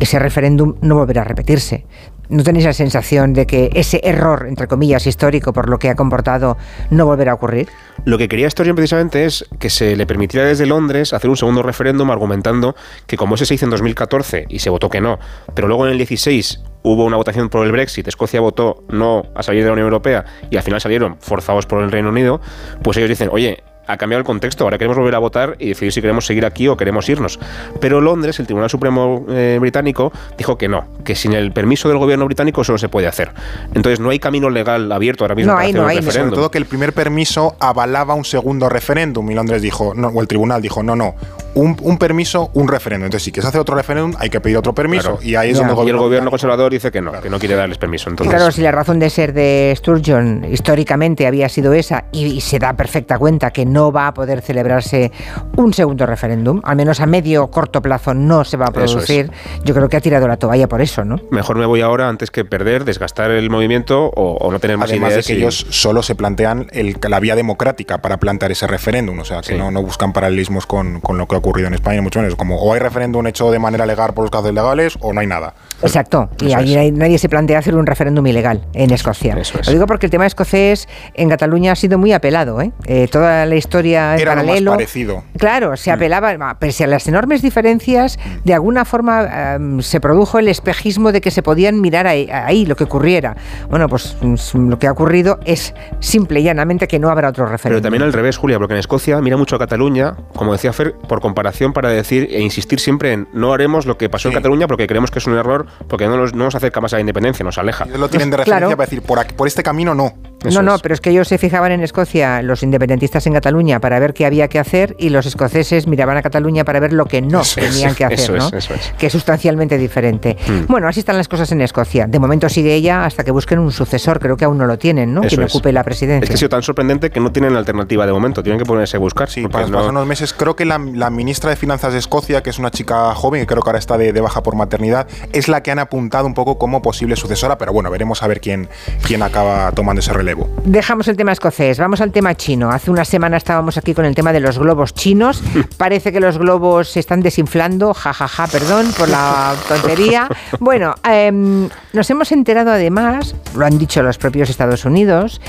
ese 0.00 0.18
referéndum 0.18 0.74
no 0.80 0.96
volverá 0.96 1.22
a 1.22 1.24
repetirse. 1.24 1.86
¿No 2.30 2.42
tenéis 2.42 2.64
la 2.64 2.72
sensación 2.72 3.34
de 3.34 3.46
que 3.46 3.70
ese 3.74 4.00
error, 4.02 4.46
entre 4.48 4.66
comillas, 4.66 5.06
histórico 5.06 5.52
por 5.52 5.68
lo 5.68 5.78
que 5.78 5.90
ha 5.90 5.94
comportado, 5.94 6.56
no 6.90 7.04
volverá 7.04 7.32
a 7.32 7.34
ocurrir? 7.34 7.68
Lo 8.06 8.16
que 8.16 8.28
quería 8.28 8.48
Sturgeon 8.48 8.76
precisamente 8.76 9.26
es 9.26 9.44
que 9.58 9.68
se 9.68 9.94
le 9.94 10.06
permitiera 10.06 10.46
desde 10.46 10.64
Londres 10.64 11.12
hacer 11.12 11.28
un 11.28 11.36
segundo 11.36 11.62
referéndum 11.62 12.10
argumentando 12.10 12.76
que 13.06 13.18
como 13.18 13.34
ese 13.34 13.44
se 13.44 13.54
hizo 13.54 13.66
en 13.66 13.70
2014 13.70 14.46
y 14.48 14.60
se 14.60 14.70
votó 14.70 14.88
que 14.88 15.02
no, 15.02 15.18
pero 15.54 15.68
luego 15.68 15.84
en 15.86 15.92
el 15.92 15.98
16 15.98 16.62
hubo 16.84 17.04
una 17.04 17.16
votación 17.16 17.48
por 17.48 17.66
el 17.66 17.72
Brexit, 17.72 18.06
Escocia 18.06 18.40
votó 18.40 18.84
no 18.90 19.24
a 19.34 19.42
salir 19.42 19.62
de 19.62 19.68
la 19.68 19.72
Unión 19.72 19.86
Europea 19.86 20.24
y 20.50 20.56
al 20.56 20.62
final 20.62 20.80
salieron 20.80 21.16
forzados 21.18 21.66
por 21.66 21.82
el 21.82 21.90
Reino 21.90 22.10
Unido, 22.10 22.40
pues 22.82 22.98
ellos 22.98 23.08
dicen, 23.08 23.30
oye, 23.32 23.64
ha 23.86 23.96
cambiado 23.96 24.20
el 24.20 24.24
contexto. 24.24 24.64
Ahora 24.64 24.78
queremos 24.78 24.96
volver 24.96 25.14
a 25.14 25.18
votar 25.18 25.56
y 25.58 25.68
decidir 25.68 25.92
si 25.92 26.00
queremos 26.00 26.26
seguir 26.26 26.44
aquí 26.44 26.68
o 26.68 26.76
queremos 26.76 27.08
irnos. 27.08 27.38
Pero 27.80 28.00
Londres, 28.00 28.38
el 28.40 28.46
Tribunal 28.46 28.70
Supremo 28.70 29.24
eh, 29.28 29.58
británico, 29.60 30.12
dijo 30.36 30.58
que 30.58 30.68
no, 30.68 30.86
que 31.04 31.14
sin 31.14 31.32
el 31.32 31.52
permiso 31.52 31.88
del 31.88 31.98
gobierno 31.98 32.24
británico 32.26 32.62
eso 32.62 32.72
no 32.72 32.78
se 32.78 32.88
puede 32.88 33.06
hacer. 33.06 33.32
Entonces 33.74 34.00
no 34.00 34.10
hay 34.10 34.18
camino 34.18 34.50
legal 34.50 34.90
abierto 34.90 35.24
ahora 35.24 35.34
mismo 35.34 35.52
para 35.52 35.64
hacer 35.64 35.80
un 35.80 35.88
referéndum. 35.88 36.12
Sobre 36.12 36.36
todo 36.36 36.50
que 36.50 36.58
el 36.58 36.66
primer 36.66 36.92
permiso 36.92 37.56
avalaba 37.60 38.14
un 38.14 38.24
segundo 38.24 38.68
referéndum 38.68 39.30
y 39.30 39.34
Londres 39.34 39.62
dijo, 39.62 39.94
no, 39.94 40.08
o 40.08 40.20
el 40.20 40.28
tribunal 40.28 40.62
dijo, 40.62 40.82
no, 40.82 40.96
no, 40.96 41.14
un, 41.54 41.98
permiso, 41.98 42.50
un 42.54 42.68
referéndum. 42.68 43.06
Entonces, 43.06 43.24
si 43.24 43.32
quieres 43.32 43.48
hacer 43.48 43.60
otro 43.60 43.76
referéndum, 43.76 44.14
hay 44.18 44.30
que 44.30 44.40
pedir 44.40 44.56
otro 44.56 44.74
permiso. 44.74 45.18
Y 45.22 45.34
ahí 45.34 45.50
es 45.50 45.58
donde 45.58 45.72
el 45.72 45.96
gobierno, 45.96 46.30
conservador 46.30 46.72
dice 46.72 46.90
que 46.90 47.00
no, 47.00 47.12
que 47.20 47.30
no 47.30 47.38
quiere 47.38 47.54
darles 47.54 47.78
permiso. 47.78 48.10
Entonces... 48.10 48.34
Claro, 48.34 48.50
si 48.50 48.60
la 48.60 48.72
razón 48.72 48.98
de 48.98 49.10
ser 49.10 49.32
de 49.32 49.72
Sturgeon 49.76 50.44
históricamente 50.50 51.26
había 51.26 51.48
sido 51.48 51.72
esa 51.72 52.04
y, 52.12 52.40
se 52.40 52.58
da 52.58 52.74
perfecta 52.74 53.18
cuenta 53.18 53.50
que 53.52 53.64
no 53.64 53.73
va 53.92 54.08
a 54.08 54.14
poder 54.14 54.42
celebrarse 54.42 55.12
un 55.56 55.72
segundo 55.72 56.06
referéndum, 56.06 56.60
al 56.64 56.76
menos 56.76 57.00
a 57.00 57.06
medio 57.06 57.44
o 57.44 57.50
corto 57.50 57.82
plazo 57.82 58.14
no 58.14 58.44
se 58.44 58.56
va 58.56 58.66
a 58.66 58.70
producir, 58.70 59.30
yo 59.64 59.74
creo 59.74 59.88
que 59.88 59.96
ha 59.96 60.00
tirado 60.00 60.28
la 60.28 60.36
toalla 60.36 60.68
por 60.68 60.80
eso. 60.80 61.04
¿no? 61.04 61.20
Mejor 61.30 61.58
me 61.58 61.66
voy 61.66 61.80
ahora 61.80 62.08
antes 62.08 62.30
que 62.30 62.44
perder, 62.44 62.84
desgastar 62.84 63.30
el 63.30 63.50
movimiento 63.50 64.10
o, 64.14 64.50
no 64.50 64.58
tener 64.58 64.78
más 64.78 64.90
Además 64.90 65.12
ideas. 65.12 65.26
de 65.26 65.32
que 65.32 65.38
ellos 65.38 65.66
solo 65.70 66.02
se 66.02 66.14
plantean 66.14 66.66
la 67.08 67.20
vía 67.20 67.36
democrática 67.36 67.98
para 67.98 68.18
plantear 68.18 68.52
ese 68.52 68.66
referéndum, 68.66 69.18
o 69.18 69.24
sea, 69.24 69.40
que 69.40 69.56
no, 69.56 69.70
no, 69.70 69.82
buscan 69.82 70.12
paralelismos 70.12 70.66
con, 70.66 71.00
con, 71.00 71.18
lo 71.18 71.26
que 71.26 71.34
ha 71.34 71.38
ocurrido 71.38 71.68
en 71.68 71.74
España, 71.74 72.02
mucho 72.02 72.20
menos. 72.20 72.36
Como 72.36 72.60
o 72.60 72.72
hay 72.72 72.80
referéndum 72.80 73.26
hecho 73.26 73.50
de 73.50 73.58
manera 73.58 73.86
legal 73.86 74.12
por 74.14 74.24
los 74.24 74.30
casos 74.30 74.52
legales 74.52 74.96
o 75.00 75.12
no 75.12 75.20
hay 75.20 75.26
nada. 75.26 75.54
Exacto, 75.82 76.28
y 76.40 76.52
allí 76.52 76.92
nadie 76.92 77.18
se 77.18 77.28
plantea 77.28 77.58
hacer 77.58 77.74
un 77.74 77.86
referéndum 77.86 78.26
ilegal 78.26 78.66
en 78.72 78.90
Escocia. 78.90 79.34
Lo 79.34 79.72
digo 79.72 79.86
porque 79.86 80.06
el 80.06 80.10
tema 80.10 80.26
escocés 80.26 80.88
en 81.14 81.28
Cataluña 81.28 81.72
ha 81.72 81.76
sido 81.76 81.98
muy 81.98 82.12
apelado, 82.12 82.60
¿eh? 82.60 82.72
eh 82.86 83.08
toda 83.08 83.46
la 83.46 83.54
historia 83.64 84.16
en 84.16 84.24
paralelo. 84.24 84.72
parecido. 84.72 85.24
Claro, 85.38 85.76
se 85.76 85.90
mm. 85.90 85.94
apelaba, 85.94 86.54
pese 86.58 86.84
a 86.84 86.86
las 86.86 87.06
enormes 87.08 87.42
diferencias, 87.42 88.18
mm. 88.18 88.44
de 88.44 88.54
alguna 88.54 88.84
forma 88.84 89.54
em, 89.54 89.80
se 89.80 90.00
produjo 90.00 90.38
el 90.38 90.48
espejismo 90.48 91.12
de 91.12 91.20
que 91.20 91.30
se 91.30 91.42
podían 91.42 91.80
mirar 91.80 92.06
ahí, 92.06 92.66
lo 92.66 92.76
que 92.76 92.84
ocurriera. 92.84 93.36
Bueno, 93.68 93.88
pues 93.88 94.16
lo 94.54 94.78
que 94.78 94.86
ha 94.86 94.92
ocurrido 94.92 95.38
es 95.44 95.74
simple 96.00 96.40
y 96.40 96.44
llanamente 96.44 96.86
que 96.86 96.98
no 96.98 97.10
habrá 97.10 97.28
otro 97.28 97.46
referéndum. 97.46 97.80
Pero 97.80 97.82
también 97.82 98.02
al 98.02 98.12
revés, 98.12 98.36
Julia, 98.36 98.58
porque 98.58 98.74
en 98.74 98.80
Escocia 98.80 99.20
mira 99.20 99.36
mucho 99.36 99.56
a 99.56 99.58
Cataluña, 99.58 100.14
como 100.34 100.52
decía 100.52 100.72
Fer, 100.72 100.94
por 101.08 101.20
comparación 101.20 101.72
para 101.72 101.90
decir 101.90 102.28
e 102.30 102.40
insistir 102.40 102.80
siempre 102.80 103.12
en 103.12 103.28
no 103.32 103.52
haremos 103.52 103.86
lo 103.86 103.96
que 103.96 104.08
pasó 104.08 104.28
en 104.28 104.34
Cataluña 104.34 104.66
porque 104.66 104.86
creemos 104.86 105.10
que 105.10 105.18
es 105.18 105.26
un 105.26 105.36
error, 105.36 105.66
porque 105.88 106.06
no 106.06 106.16
nos, 106.16 106.34
no 106.34 106.44
nos 106.44 106.54
acerca 106.54 106.80
más 106.80 106.92
a 106.92 106.96
la 106.96 107.00
independencia, 107.00 107.44
nos 107.44 107.58
aleja. 107.58 107.84
Ellos 107.84 108.00
lo 108.00 108.08
tienen 108.08 108.30
de 108.30 108.36
referencia 108.38 108.76
para 108.76 108.86
decir, 108.86 109.02
por, 109.02 109.24
por 109.34 109.46
este 109.46 109.62
camino 109.62 109.94
no. 109.94 110.12
No, 110.52 110.62
no, 110.62 110.78
pero 110.78 110.94
es 110.94 111.00
que 111.00 111.10
ellos 111.10 111.28
se 111.28 111.38
fijaban 111.38 111.72
en 111.72 111.82
Escocia, 111.82 112.42
los 112.42 112.62
independentistas 112.62 113.26
en 113.26 113.34
Cataluña, 113.34 113.80
para 113.80 113.98
ver 113.98 114.14
qué 114.14 114.26
había 114.26 114.48
que 114.48 114.58
hacer 114.58 114.96
y 114.98 115.10
los 115.10 115.26
escoceses 115.26 115.86
miraban 115.86 116.16
a 116.16 116.22
Cataluña 116.22 116.64
para 116.64 116.80
ver 116.80 116.92
lo 116.92 117.06
que 117.06 117.22
no 117.22 117.42
tenían 117.54 117.94
que 117.94 118.04
hacer, 118.04 118.32
¿no? 118.32 118.50
que 118.98 119.06
es 119.06 119.12
sustancialmente 119.12 119.78
diferente. 119.78 120.36
Hmm. 120.46 120.66
Bueno, 120.68 120.88
así 120.88 121.00
están 121.00 121.16
las 121.16 121.28
cosas 121.28 121.50
en 121.52 121.60
Escocia. 121.60 122.06
De 122.06 122.18
momento 122.18 122.48
sigue 122.48 122.74
ella 122.74 123.04
hasta 123.04 123.24
que 123.24 123.30
busquen 123.30 123.58
un 123.58 123.72
sucesor, 123.72 124.20
creo 124.20 124.36
que 124.36 124.44
aún 124.44 124.58
no 124.58 124.66
lo 124.66 124.78
tienen, 124.78 125.14
¿no? 125.14 125.22
Quien 125.22 125.42
ocupe 125.42 125.72
la 125.72 125.82
presidencia. 125.84 126.24
Es 126.24 126.30
que 126.30 126.34
ha 126.34 126.38
sido 126.38 126.48
tan 126.48 126.62
sorprendente 126.62 127.10
que 127.10 127.20
no 127.20 127.32
tienen 127.32 127.56
alternativa 127.56 128.06
de 128.06 128.12
momento, 128.12 128.42
tienen 128.42 128.58
que 128.58 128.66
ponerse 128.66 128.96
a 128.96 129.00
buscar. 129.00 129.30
Sí, 129.30 129.46
para 129.48 129.66
no... 129.66 129.88
unos 129.88 130.06
meses 130.06 130.32
creo 130.32 130.56
que 130.56 130.64
la, 130.64 130.78
ministra 130.78 131.50
de 131.50 131.56
Finanzas 131.56 131.92
de 131.92 131.98
Escocia, 131.98 132.42
que 132.42 132.50
es 132.50 132.58
una 132.58 132.70
chica 132.70 133.14
joven, 133.14 133.40
que 133.42 133.46
creo 133.46 133.62
que 133.62 133.68
ahora 133.68 133.78
está 133.78 133.98
de, 133.98 134.12
baja 134.20 134.42
por 134.42 134.56
maternidad, 134.56 135.06
es 135.32 135.48
la 135.48 135.62
que 135.62 135.70
han 135.70 135.78
apuntado 135.78 136.26
un 136.26 136.34
poco 136.34 136.58
como 136.58 136.82
posible 136.82 137.16
sucesora, 137.16 137.58
pero 137.58 137.72
bueno, 137.72 137.90
veremos 137.90 138.22
a 138.22 138.26
ver 138.26 138.40
quién, 138.40 138.68
quién 139.06 139.22
acaba 139.22 139.70
tomando 139.72 140.00
ese 140.00 140.12
relevo. 140.12 140.33
Dejamos 140.64 141.08
el 141.08 141.16
tema 141.16 141.32
escocés, 141.32 141.78
vamos 141.78 142.00
al 142.00 142.10
tema 142.10 142.34
chino. 142.34 142.70
Hace 142.70 142.90
una 142.90 143.04
semana 143.04 143.36
estábamos 143.36 143.76
aquí 143.76 143.94
con 143.94 144.04
el 144.04 144.14
tema 144.14 144.32
de 144.32 144.40
los 144.40 144.58
globos 144.58 144.94
chinos. 144.94 145.42
Parece 145.76 146.12
que 146.12 146.20
los 146.20 146.38
globos 146.38 146.88
se 146.88 147.00
están 147.00 147.20
desinflando, 147.20 147.92
jajaja, 147.92 148.46
perdón 148.46 148.86
por 148.98 149.08
la 149.08 149.54
tontería. 149.68 150.28
Bueno, 150.60 150.94
em, 151.04 151.68
nos 151.92 152.08
hemos 152.10 152.32
enterado 152.32 152.70
además, 152.70 153.34
lo 153.54 153.66
han 153.66 153.76
dicho 153.78 154.02
los 154.02 154.18
propios 154.18 154.48
Estados 154.48 154.84
Unidos, 154.84 155.40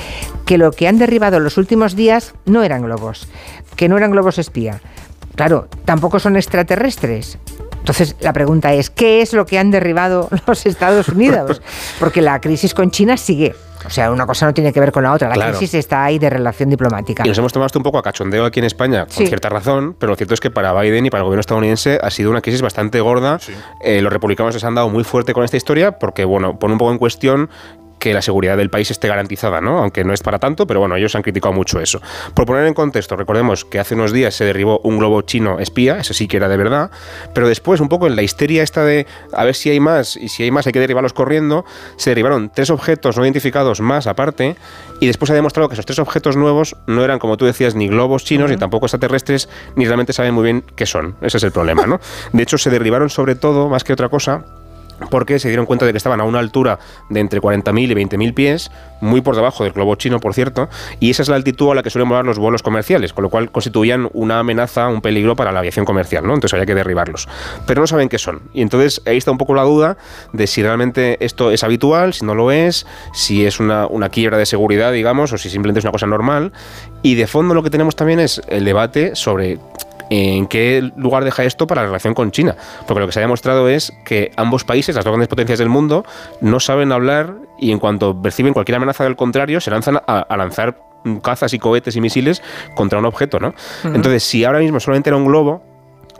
que 0.45 0.57
lo 0.57 0.71
que 0.71 0.87
han 0.87 0.97
derribado 0.97 1.39
los 1.39 1.57
últimos 1.57 1.95
días 1.95 2.33
no 2.45 2.63
eran 2.63 2.81
globos, 2.81 3.27
que 3.75 3.87
no 3.87 3.97
eran 3.97 4.11
globos 4.11 4.39
espía. 4.39 4.81
Claro, 5.35 5.67
tampoco 5.85 6.19
son 6.19 6.35
extraterrestres. 6.35 7.37
Entonces 7.79 8.15
la 8.19 8.33
pregunta 8.33 8.73
es, 8.73 8.89
¿qué 8.89 9.21
es 9.21 9.33
lo 9.33 9.45
que 9.45 9.59
han 9.59 9.69
derribado 9.69 10.29
los 10.47 10.65
Estados 10.65 11.09
Unidos? 11.09 11.61
Porque 11.99 12.21
la 12.21 12.41
crisis 12.41 12.73
con 12.73 12.91
China 12.91 13.15
sigue. 13.15 13.55
O 13.85 13.89
sea, 13.89 14.11
una 14.11 14.25
cosa 14.25 14.45
no 14.45 14.53
tiene 14.53 14.73
que 14.73 14.79
ver 14.79 14.91
con 14.91 15.03
la 15.03 15.13
otra. 15.13 15.35
La 15.35 15.49
crisis 15.49 15.73
está 15.75 16.03
ahí 16.03 16.19
de 16.19 16.29
relación 16.29 16.69
diplomática. 16.69 17.23
Y 17.25 17.29
nos 17.29 17.37
hemos 17.37 17.53
tomado 17.53 17.67
esto 17.67 17.79
un 17.79 17.83
poco 17.83 17.97
a 17.97 18.03
cachondeo 18.03 18.45
aquí 18.45 18.59
en 18.59 18.65
España, 18.65 19.05
con 19.05 19.27
cierta 19.27 19.49
razón, 19.49 19.95
pero 19.99 20.11
lo 20.11 20.15
cierto 20.15 20.33
es 20.33 20.39
que 20.39 20.51
para 20.51 20.73
Biden 20.79 21.05
y 21.05 21.09
para 21.09 21.21
el 21.21 21.25
gobierno 21.25 21.41
estadounidense 21.41 21.99
ha 22.01 22.09
sido 22.09 22.31
una 22.31 22.41
crisis 22.41 22.61
bastante 22.61 22.99
gorda. 23.01 23.39
Eh, 23.81 24.01
los 24.01 24.11
republicanos 24.11 24.55
se 24.55 24.65
han 24.65 24.75
dado 24.75 24.89
muy 24.89 25.03
fuerte 25.03 25.33
con 25.33 25.43
esta 25.43 25.57
historia 25.57 25.93
porque, 25.99 26.25
bueno, 26.25 26.57
pone 26.59 26.73
un 26.73 26.79
poco 26.79 26.91
en 26.91 26.97
cuestión 26.97 27.49
que 27.99 28.13
la 28.13 28.21
seguridad 28.21 28.57
del 28.57 28.69
país 28.69 28.91
esté 28.91 29.07
garantizada, 29.07 29.61
¿no? 29.61 29.79
Aunque 29.79 30.03
no 30.03 30.13
es 30.13 30.21
para 30.21 30.39
tanto, 30.39 30.67
pero 30.67 30.79
bueno, 30.79 30.95
ellos 30.95 31.15
han 31.15 31.21
criticado 31.21 31.53
mucho 31.53 31.79
eso. 31.79 32.01
Por 32.33 32.45
poner 32.45 32.65
en 32.65 32.73
contexto, 32.73 33.15
recordemos 33.15 33.65
que 33.65 33.79
hace 33.79 33.95
unos 33.95 34.11
días 34.11 34.35
se 34.35 34.45
derribó 34.45 34.79
un 34.83 34.97
globo 34.97 35.21
chino 35.23 35.59
espía, 35.59 35.97
ese 35.97 36.13
sí 36.13 36.27
que 36.27 36.37
era 36.37 36.47
de 36.49 36.57
verdad, 36.57 36.91
pero 37.33 37.47
después, 37.47 37.79
un 37.79 37.89
poco 37.89 38.07
en 38.07 38.15
la 38.15 38.21
histeria 38.21 38.63
esta 38.63 38.83
de 38.83 39.07
a 39.33 39.43
ver 39.43 39.55
si 39.55 39.69
hay 39.69 39.79
más 39.79 40.15
y 40.15 40.29
si 40.29 40.43
hay 40.43 40.51
más 40.51 40.67
hay 40.67 40.73
que 40.73 40.79
derribarlos 40.79 41.13
corriendo, 41.13 41.65
se 41.97 42.11
derribaron 42.11 42.51
tres 42.53 42.69
objetos 42.69 43.17
no 43.17 43.23
identificados 43.23 43.81
más 43.81 44.07
aparte 44.07 44.55
y 44.99 45.07
después 45.07 45.27
se 45.27 45.33
ha 45.33 45.35
demostrado 45.35 45.69
que 45.69 45.73
esos 45.73 45.85
tres 45.85 45.99
objetos 45.99 46.35
nuevos 46.35 46.75
no 46.87 47.03
eran, 47.03 47.19
como 47.19 47.37
tú 47.37 47.45
decías, 47.45 47.75
ni 47.75 47.87
globos 47.87 48.23
chinos 48.23 48.49
ni 48.49 48.57
tampoco 48.57 48.85
extraterrestres, 48.85 49.49
ni 49.75 49.85
realmente 49.85 50.13
saben 50.13 50.33
muy 50.33 50.43
bien 50.43 50.63
qué 50.75 50.85
son. 50.85 51.15
Ese 51.21 51.37
es 51.37 51.43
el 51.43 51.51
problema, 51.51 51.85
¿no? 51.85 51.99
De 52.33 52.43
hecho, 52.43 52.57
se 52.57 52.69
derribaron 52.69 53.09
sobre 53.09 53.35
todo, 53.35 53.69
más 53.69 53.83
que 53.83 53.93
otra 53.93 54.09
cosa, 54.09 54.45
porque 55.09 55.39
se 55.39 55.47
dieron 55.47 55.65
cuenta 55.65 55.85
de 55.85 55.91
que 55.91 55.97
estaban 55.97 56.19
a 56.19 56.23
una 56.23 56.39
altura 56.39 56.79
de 57.09 57.19
entre 57.19 57.41
40.000 57.41 57.91
y 57.91 57.93
20.000 57.93 58.33
pies, 58.33 58.71
muy 59.01 59.21
por 59.21 59.35
debajo 59.35 59.63
del 59.63 59.73
globo 59.73 59.95
chino, 59.95 60.19
por 60.19 60.33
cierto, 60.33 60.69
y 60.99 61.09
esa 61.09 61.23
es 61.23 61.29
la 61.29 61.35
altitud 61.35 61.71
a 61.71 61.75
la 61.75 61.83
que 61.83 61.89
suelen 61.89 62.09
volar 62.09 62.25
los 62.25 62.39
vuelos 62.39 62.63
comerciales, 62.63 63.13
con 63.13 63.23
lo 63.23 63.29
cual 63.29 63.51
constituían 63.51 64.09
una 64.13 64.39
amenaza, 64.39 64.87
un 64.87 65.01
peligro 65.01 65.35
para 65.35 65.51
la 65.51 65.59
aviación 65.59 65.85
comercial, 65.85 66.25
¿no? 66.25 66.33
Entonces 66.33 66.53
había 66.53 66.65
que 66.65 66.75
derribarlos. 66.75 67.27
Pero 67.67 67.81
no 67.81 67.87
saben 67.87 68.09
qué 68.09 68.17
son. 68.17 68.41
Y 68.53 68.61
entonces 68.61 69.01
ahí 69.05 69.17
está 69.17 69.31
un 69.31 69.37
poco 69.37 69.53
la 69.53 69.63
duda 69.63 69.97
de 70.33 70.47
si 70.47 70.63
realmente 70.63 71.17
esto 71.23 71.51
es 71.51 71.63
habitual, 71.63 72.13
si 72.13 72.25
no 72.25 72.35
lo 72.35 72.51
es, 72.51 72.85
si 73.13 73.45
es 73.45 73.59
una, 73.59 73.87
una 73.87 74.09
quiebra 74.09 74.37
de 74.37 74.45
seguridad, 74.45 74.91
digamos, 74.91 75.33
o 75.33 75.37
si 75.37 75.49
simplemente 75.49 75.79
es 75.79 75.85
una 75.85 75.91
cosa 75.91 76.07
normal. 76.07 76.51
Y 77.01 77.15
de 77.15 77.27
fondo 77.27 77.53
lo 77.53 77.63
que 77.63 77.69
tenemos 77.69 77.95
también 77.95 78.19
es 78.19 78.41
el 78.47 78.65
debate 78.65 79.15
sobre 79.15 79.59
en 80.09 80.47
qué 80.47 80.91
lugar 80.95 81.23
deja 81.23 81.43
esto 81.43 81.67
para 81.67 81.81
la 81.81 81.87
relación 81.87 82.13
con 82.13 82.31
China. 82.31 82.55
Porque 82.87 82.99
lo 82.99 83.07
que 83.07 83.13
se 83.13 83.19
ha 83.19 83.21
demostrado 83.21 83.67
es 83.69 83.93
que 84.05 84.31
ambos 84.35 84.63
países, 84.63 84.95
las 84.95 85.05
dos 85.05 85.11
grandes 85.11 85.27
potencias 85.27 85.59
del 85.59 85.69
mundo, 85.69 86.05
no 86.41 86.59
saben 86.59 86.91
hablar 86.91 87.35
y 87.57 87.71
en 87.71 87.79
cuanto 87.79 88.19
perciben 88.21 88.53
cualquier 88.53 88.77
amenaza 88.77 89.03
del 89.03 89.15
contrario, 89.15 89.61
se 89.61 89.71
lanzan 89.71 89.99
a, 90.07 90.37
lanzar 90.37 90.77
cazas 91.21 91.53
y 91.53 91.59
cohetes 91.59 91.95
y 91.95 92.01
misiles 92.01 92.41
contra 92.75 92.99
un 92.99 93.05
objeto, 93.05 93.39
¿no? 93.39 93.53
Entonces, 93.83 94.23
si 94.23 94.43
ahora 94.43 94.59
mismo 94.59 94.79
solamente 94.79 95.09
era 95.09 95.17
un 95.17 95.25
globo, 95.25 95.63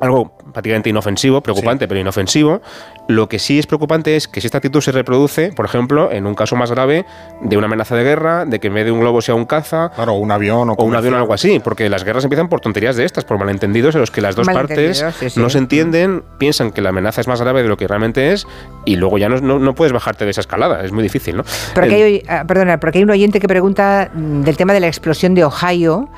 algo 0.06 0.32
prácticamente 0.54 0.90
inofensivo, 0.90 1.42
preocupante, 1.42 1.88
pero 1.88 2.00
inofensivo. 2.00 2.62
Lo 3.08 3.30
que 3.30 3.40
sí 3.40 3.60
es 3.60 3.68
preocupante 3.68 4.16
es 4.16 4.28
que 4.28 4.42
si 4.42 4.48
esta 4.48 4.58
actitud 4.58 4.82
se 4.82 4.92
reproduce, 4.92 5.52
por 5.52 5.66
ejemplo, 5.66 6.12
en 6.12 6.26
un 6.26 6.34
caso 6.34 6.56
más 6.56 6.72
grave 6.72 7.06
de 7.42 7.58
una 7.58 7.68
amenaza 7.68 7.96
de 7.96 8.04
guerra, 8.04 8.46
de 8.46 8.60
que 8.60 8.68
en 8.68 8.74
vez 8.74 8.86
de 8.86 8.92
un 8.92 9.00
globo 9.00 9.22
sea 9.22 9.36
un 9.36 9.46
caza, 9.46 9.92
claro, 9.94 10.14
un 10.14 10.32
avión 10.32 10.70
o, 10.70 10.76
un 10.76 10.96
avión 10.96 11.14
o 11.14 11.18
algo 11.18 11.34
así, 11.34 11.60
porque 11.60 11.90
las 11.90 12.04
guerras 12.04 12.24
empiezan 12.24 12.50
por 12.50 12.62
tonterías 12.62 12.96
de 12.96 13.06
estas, 13.06 13.26
por 13.26 13.38
malentendidos 13.38 13.96
en 13.96 14.02
los 14.02 14.12
que 14.12 14.22
las 14.22 14.36
dos 14.36 14.48
partes 14.48 15.04
no 15.36 15.50
se 15.50 15.58
entienden, 15.58 16.24
piensan 16.38 16.72
que 16.72 16.82
la 16.82 16.90
amenaza 16.90 17.22
es 17.22 17.28
más 17.28 17.42
grave 17.42 17.64
de 17.64 17.70
lo 17.70 17.78
que 17.78 17.88
realmente 17.88 18.32
es 18.32 18.48
y 18.86 18.96
luego 18.96 19.18
ya 19.18 19.30
no, 19.30 19.40
no, 19.40 19.76
puedes 19.76 19.94
bajarte 19.94 20.26
de 20.26 20.32
esa 20.32 20.42
escalada, 20.42 20.84
es 20.84 20.92
muy 20.92 21.04
difícil, 21.04 21.38
¿no? 21.38 21.44
Pero 21.74 21.88
hay, 21.88 22.24
ah, 22.28 22.46
perdona, 22.48 22.80
porque 22.80 23.00
hay 23.00 23.04
un 23.04 23.10
oyente 23.10 23.40
que 23.40 23.48
pregunta 23.48 24.10
mm, 24.14 24.42
del 24.42 24.58
tema 24.58 24.74
de 24.74 24.80
la 24.80 24.88
explosión 24.88 25.36
de 25.36 25.44
Ohio 25.44 26.10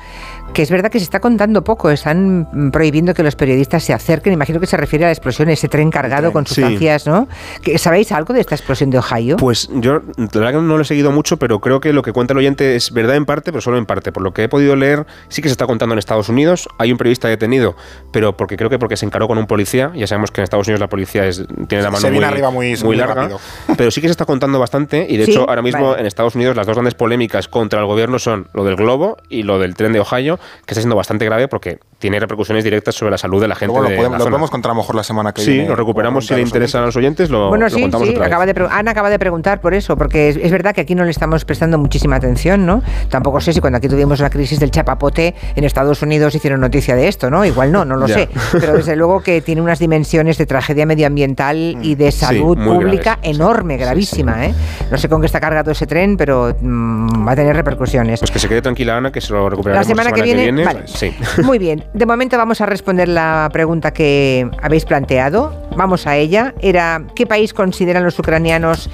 que 0.52 0.62
es 0.62 0.70
verdad 0.70 0.90
que 0.90 0.98
se 0.98 1.04
está 1.04 1.20
contando 1.20 1.62
poco, 1.62 1.90
están 1.90 2.70
prohibiendo 2.72 3.14
que 3.14 3.22
los 3.22 3.36
periodistas 3.36 3.84
se 3.84 3.92
acerquen, 3.92 4.32
imagino 4.32 4.60
que 4.60 4.66
se 4.66 4.76
refiere 4.76 5.04
a 5.04 5.08
la 5.08 5.12
explosión, 5.12 5.48
ese 5.48 5.68
tren 5.68 5.90
cargado 5.90 6.32
con 6.32 6.46
sustancias, 6.46 7.06
¿no? 7.06 7.28
¿Sabéis 7.76 8.12
algo 8.12 8.34
de 8.34 8.40
esta 8.40 8.54
explosión 8.54 8.90
de 8.90 8.98
Ohio? 8.98 9.36
Pues 9.36 9.68
yo, 9.72 10.02
la 10.16 10.26
verdad 10.32 10.52
que 10.52 10.66
no 10.66 10.76
lo 10.76 10.82
he 10.82 10.84
seguido 10.84 11.12
mucho, 11.12 11.36
pero 11.36 11.60
creo 11.60 11.80
que 11.80 11.92
lo 11.92 12.02
que 12.02 12.12
cuenta 12.12 12.32
el 12.32 12.38
oyente 12.38 12.76
es 12.76 12.92
verdad 12.92 13.16
en 13.16 13.24
parte, 13.24 13.52
pero 13.52 13.60
solo 13.60 13.78
en 13.78 13.86
parte. 13.86 14.12
Por 14.12 14.22
lo 14.22 14.32
que 14.32 14.44
he 14.44 14.48
podido 14.48 14.76
leer, 14.76 15.06
sí 15.28 15.42
que 15.42 15.48
se 15.48 15.52
está 15.52 15.66
contando 15.66 15.94
en 15.94 15.98
Estados 15.98 16.28
Unidos, 16.28 16.68
hay 16.78 16.92
un 16.92 16.98
periodista 16.98 17.28
detenido, 17.28 17.76
pero 18.12 18.36
porque 18.36 18.56
creo 18.56 18.70
que 18.70 18.78
porque 18.78 18.96
se 18.96 19.06
encaró 19.06 19.28
con 19.28 19.38
un 19.38 19.46
policía, 19.46 19.92
ya 19.94 20.06
sabemos 20.06 20.30
que 20.30 20.40
en 20.40 20.44
Estados 20.44 20.66
Unidos 20.66 20.80
la 20.80 20.88
policía 20.88 21.26
es, 21.26 21.44
tiene 21.68 21.84
la 21.84 21.90
mano 21.90 22.10
muy, 22.10 22.24
arriba 22.24 22.50
muy, 22.50 22.76
muy 22.76 22.96
larga, 22.96 23.30
pero 23.76 23.90
sí 23.90 24.00
que 24.00 24.08
se 24.08 24.12
está 24.12 24.24
contando 24.24 24.58
bastante 24.58 25.06
y 25.08 25.16
de 25.16 25.24
hecho 25.24 25.48
ahora 25.48 25.62
mismo 25.62 25.96
en 25.96 26.06
Estados 26.06 26.34
Unidos 26.34 26.56
las 26.56 26.66
dos 26.66 26.76
grandes 26.76 26.94
polémicas 26.94 27.48
contra 27.48 27.80
el 27.80 27.86
gobierno 27.86 28.18
son 28.18 28.48
lo 28.52 28.64
del 28.64 28.76
globo 28.76 29.18
y 29.28 29.42
lo 29.42 29.58
del 29.58 29.74
tren 29.74 29.92
de 29.92 30.00
Ohio, 30.00 30.37
que 30.64 30.72
está 30.72 30.80
siendo 30.80 30.96
bastante 30.96 31.24
grave 31.24 31.48
porque 31.48 31.78
tiene 31.98 32.20
repercusiones 32.20 32.62
directas 32.62 32.94
sobre 32.94 33.10
la 33.10 33.18
salud 33.18 33.40
de 33.40 33.48
la 33.48 33.56
gente. 33.56 33.72
Bueno, 33.72 33.90
lo, 33.90 33.96
podemos, 33.96 34.18
lo 34.18 34.24
podemos 34.26 34.50
contar 34.50 34.70
a 34.70 34.74
lo 34.74 34.80
mejor 34.80 34.94
la 34.94 35.02
semana 35.02 35.32
que 35.32 35.44
viene. 35.44 35.62
Sí, 35.62 35.68
lo 35.68 35.74
recuperamos 35.74 36.26
si 36.26 36.34
le 36.34 36.42
interesan 36.42 36.82
a 36.82 36.86
los 36.86 36.96
oyentes, 36.96 37.28
lo, 37.28 37.48
bueno, 37.48 37.68
sí, 37.68 37.76
sí, 37.76 38.16
acaba 38.22 38.46
de 38.46 38.68
Ana 38.70 38.92
acaba 38.92 39.10
de 39.10 39.18
preguntar 39.18 39.60
por 39.60 39.74
eso, 39.74 39.96
porque 39.96 40.28
es, 40.28 40.50
verdad 40.52 40.74
que 40.74 40.82
aquí 40.82 40.94
no 40.94 41.04
le 41.04 41.10
estamos 41.10 41.44
prestando 41.44 41.78
muchísima 41.78 42.16
atención, 42.16 42.66
¿no? 42.66 42.82
Tampoco 43.08 43.40
sé 43.40 43.52
si 43.52 43.60
cuando 43.60 43.78
aquí 43.78 43.88
tuvimos 43.88 44.20
la 44.20 44.30
crisis 44.30 44.60
del 44.60 44.70
chapapote 44.70 45.34
en 45.56 45.64
Estados 45.64 46.02
Unidos 46.02 46.34
hicieron 46.34 46.60
noticia 46.60 46.94
de 46.94 47.08
esto, 47.08 47.30
¿no? 47.30 47.44
Igual 47.44 47.72
no, 47.72 47.84
no 47.84 47.96
lo 47.96 48.06
sé. 48.08 48.28
Pero 48.52 48.74
desde 48.74 48.94
luego 48.94 49.20
que 49.22 49.40
tiene 49.40 49.60
unas 49.60 49.78
dimensiones 49.78 50.38
de 50.38 50.46
tragedia 50.46 50.86
medioambiental 50.86 51.78
y 51.82 51.96
de 51.96 52.12
salud 52.12 52.56
pública 52.56 53.18
enorme, 53.22 53.76
gravísima, 53.76 54.46
¿eh? 54.46 54.54
No 54.90 54.98
sé 54.98 55.08
con 55.08 55.20
qué 55.20 55.26
está 55.26 55.40
cargado 55.40 55.72
ese 55.72 55.86
tren, 55.86 56.16
pero 56.16 56.54
mm, 56.60 57.26
va 57.26 57.32
a 57.32 57.36
tener 57.36 57.56
repercusiones. 57.56 58.20
Pues 58.20 58.30
que 58.30 58.38
se 58.38 58.48
quede 58.48 58.62
tranquila, 58.62 58.96
Ana, 58.96 59.10
que 59.10 59.20
se 59.20 59.32
lo 59.32 59.50
recuperaremos 59.50 59.88
la 59.88 59.94
semana, 59.94 60.12
que 60.12 60.22
viene. 60.22 60.64
vale. 60.64 60.82
sí. 60.86 61.14
Muy 61.42 61.58
bien. 61.58 61.87
De 61.94 62.04
momento 62.04 62.36
vamos 62.36 62.60
a 62.60 62.66
responder 62.66 63.08
la 63.08 63.48
pregunta 63.52 63.92
que 63.92 64.48
habéis 64.62 64.84
planteado. 64.84 65.68
Vamos 65.74 66.06
a 66.06 66.16
ella. 66.16 66.54
Era 66.60 67.06
¿qué 67.14 67.26
país 67.26 67.54
consideran 67.54 68.04
los 68.04 68.18
ucranianos 68.18 68.90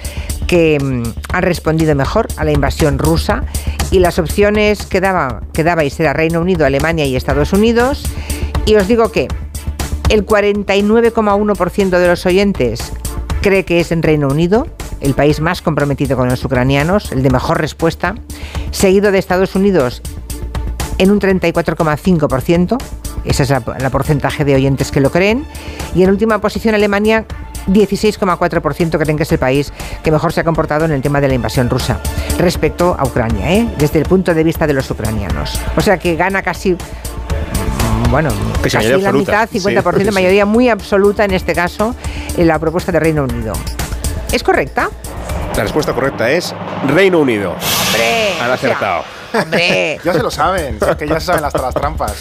que 0.46 0.78
mm, 0.80 1.02
han 1.32 1.42
respondido 1.42 1.94
mejor 1.94 2.28
a 2.36 2.44
la 2.44 2.52
invasión 2.52 2.98
rusa? 2.98 3.44
Y 3.90 3.98
las 3.98 4.18
opciones 4.18 4.86
que, 4.86 5.00
daba, 5.00 5.42
que 5.52 5.64
dabais 5.64 5.98
era 5.98 6.12
Reino 6.12 6.40
Unido, 6.40 6.64
Alemania 6.64 7.04
y 7.04 7.16
Estados 7.16 7.52
Unidos. 7.52 8.04
Y 8.64 8.76
os 8.76 8.86
digo 8.86 9.10
que 9.10 9.28
el 10.08 10.24
49,1% 10.24 11.90
de 11.90 12.08
los 12.08 12.26
oyentes 12.26 12.92
cree 13.40 13.64
que 13.64 13.80
es 13.80 13.90
en 13.92 14.02
Reino 14.02 14.28
Unido, 14.28 14.68
el 15.00 15.14
país 15.14 15.40
más 15.40 15.62
comprometido 15.62 16.16
con 16.16 16.28
los 16.28 16.44
ucranianos, 16.44 17.12
el 17.12 17.22
de 17.22 17.30
mejor 17.30 17.60
respuesta, 17.60 18.14
seguido 18.70 19.12
de 19.12 19.18
Estados 19.18 19.54
Unidos 19.54 20.00
en 20.98 21.10
un 21.10 21.20
34,5%, 21.20 22.78
ese 23.24 23.42
es 23.42 23.50
el 23.50 23.90
porcentaje 23.90 24.44
de 24.44 24.54
oyentes 24.54 24.90
que 24.90 25.00
lo 25.00 25.10
creen, 25.10 25.46
y 25.94 26.02
en 26.02 26.10
última 26.10 26.40
posición 26.40 26.74
Alemania 26.74 27.26
16,4% 27.66 28.98
creen 28.98 29.16
que 29.16 29.22
es 29.22 29.32
el 29.32 29.38
país 29.38 29.72
que 30.02 30.10
mejor 30.10 30.32
se 30.32 30.40
ha 30.40 30.44
comportado 30.44 30.84
en 30.84 30.92
el 30.92 31.02
tema 31.02 31.20
de 31.20 31.28
la 31.28 31.34
invasión 31.34 31.70
rusa 31.70 31.98
respecto 32.38 32.96
a 32.98 33.04
Ucrania, 33.04 33.52
¿eh? 33.52 33.68
desde 33.78 33.98
el 33.98 34.04
punto 34.04 34.34
de 34.34 34.44
vista 34.44 34.66
de 34.66 34.74
los 34.74 34.90
ucranianos. 34.90 35.58
O 35.76 35.80
sea 35.80 35.98
que 35.98 36.16
gana 36.16 36.42
casi 36.42 36.72
mm, 36.72 38.10
bueno, 38.10 38.30
casi 38.62 38.88
la 39.00 39.12
mitad, 39.12 39.48
50%, 39.48 40.12
mayoría 40.12 40.44
muy 40.44 40.68
absoluta 40.68 41.24
en 41.24 41.32
este 41.32 41.54
caso, 41.54 41.94
en 42.36 42.46
la 42.46 42.58
propuesta 42.58 42.92
de 42.92 43.00
Reino 43.00 43.24
Unido. 43.24 43.54
¿Es 44.30 44.42
correcta? 44.42 44.90
La 45.56 45.62
respuesta 45.62 45.92
correcta 45.92 46.30
es 46.30 46.54
Reino 46.88 47.20
Unido. 47.20 47.52
¡Hombre! 47.86 48.40
Han 48.42 48.50
acertado. 48.50 49.04
Hombre. 49.34 49.98
ya 50.04 50.12
se 50.12 50.22
lo 50.22 50.30
saben, 50.30 50.78
que 50.98 51.08
ya 51.08 51.20
se 51.20 51.26
saben 51.26 51.44
hasta 51.44 51.60
las 51.60 51.74
trampas. 51.74 52.14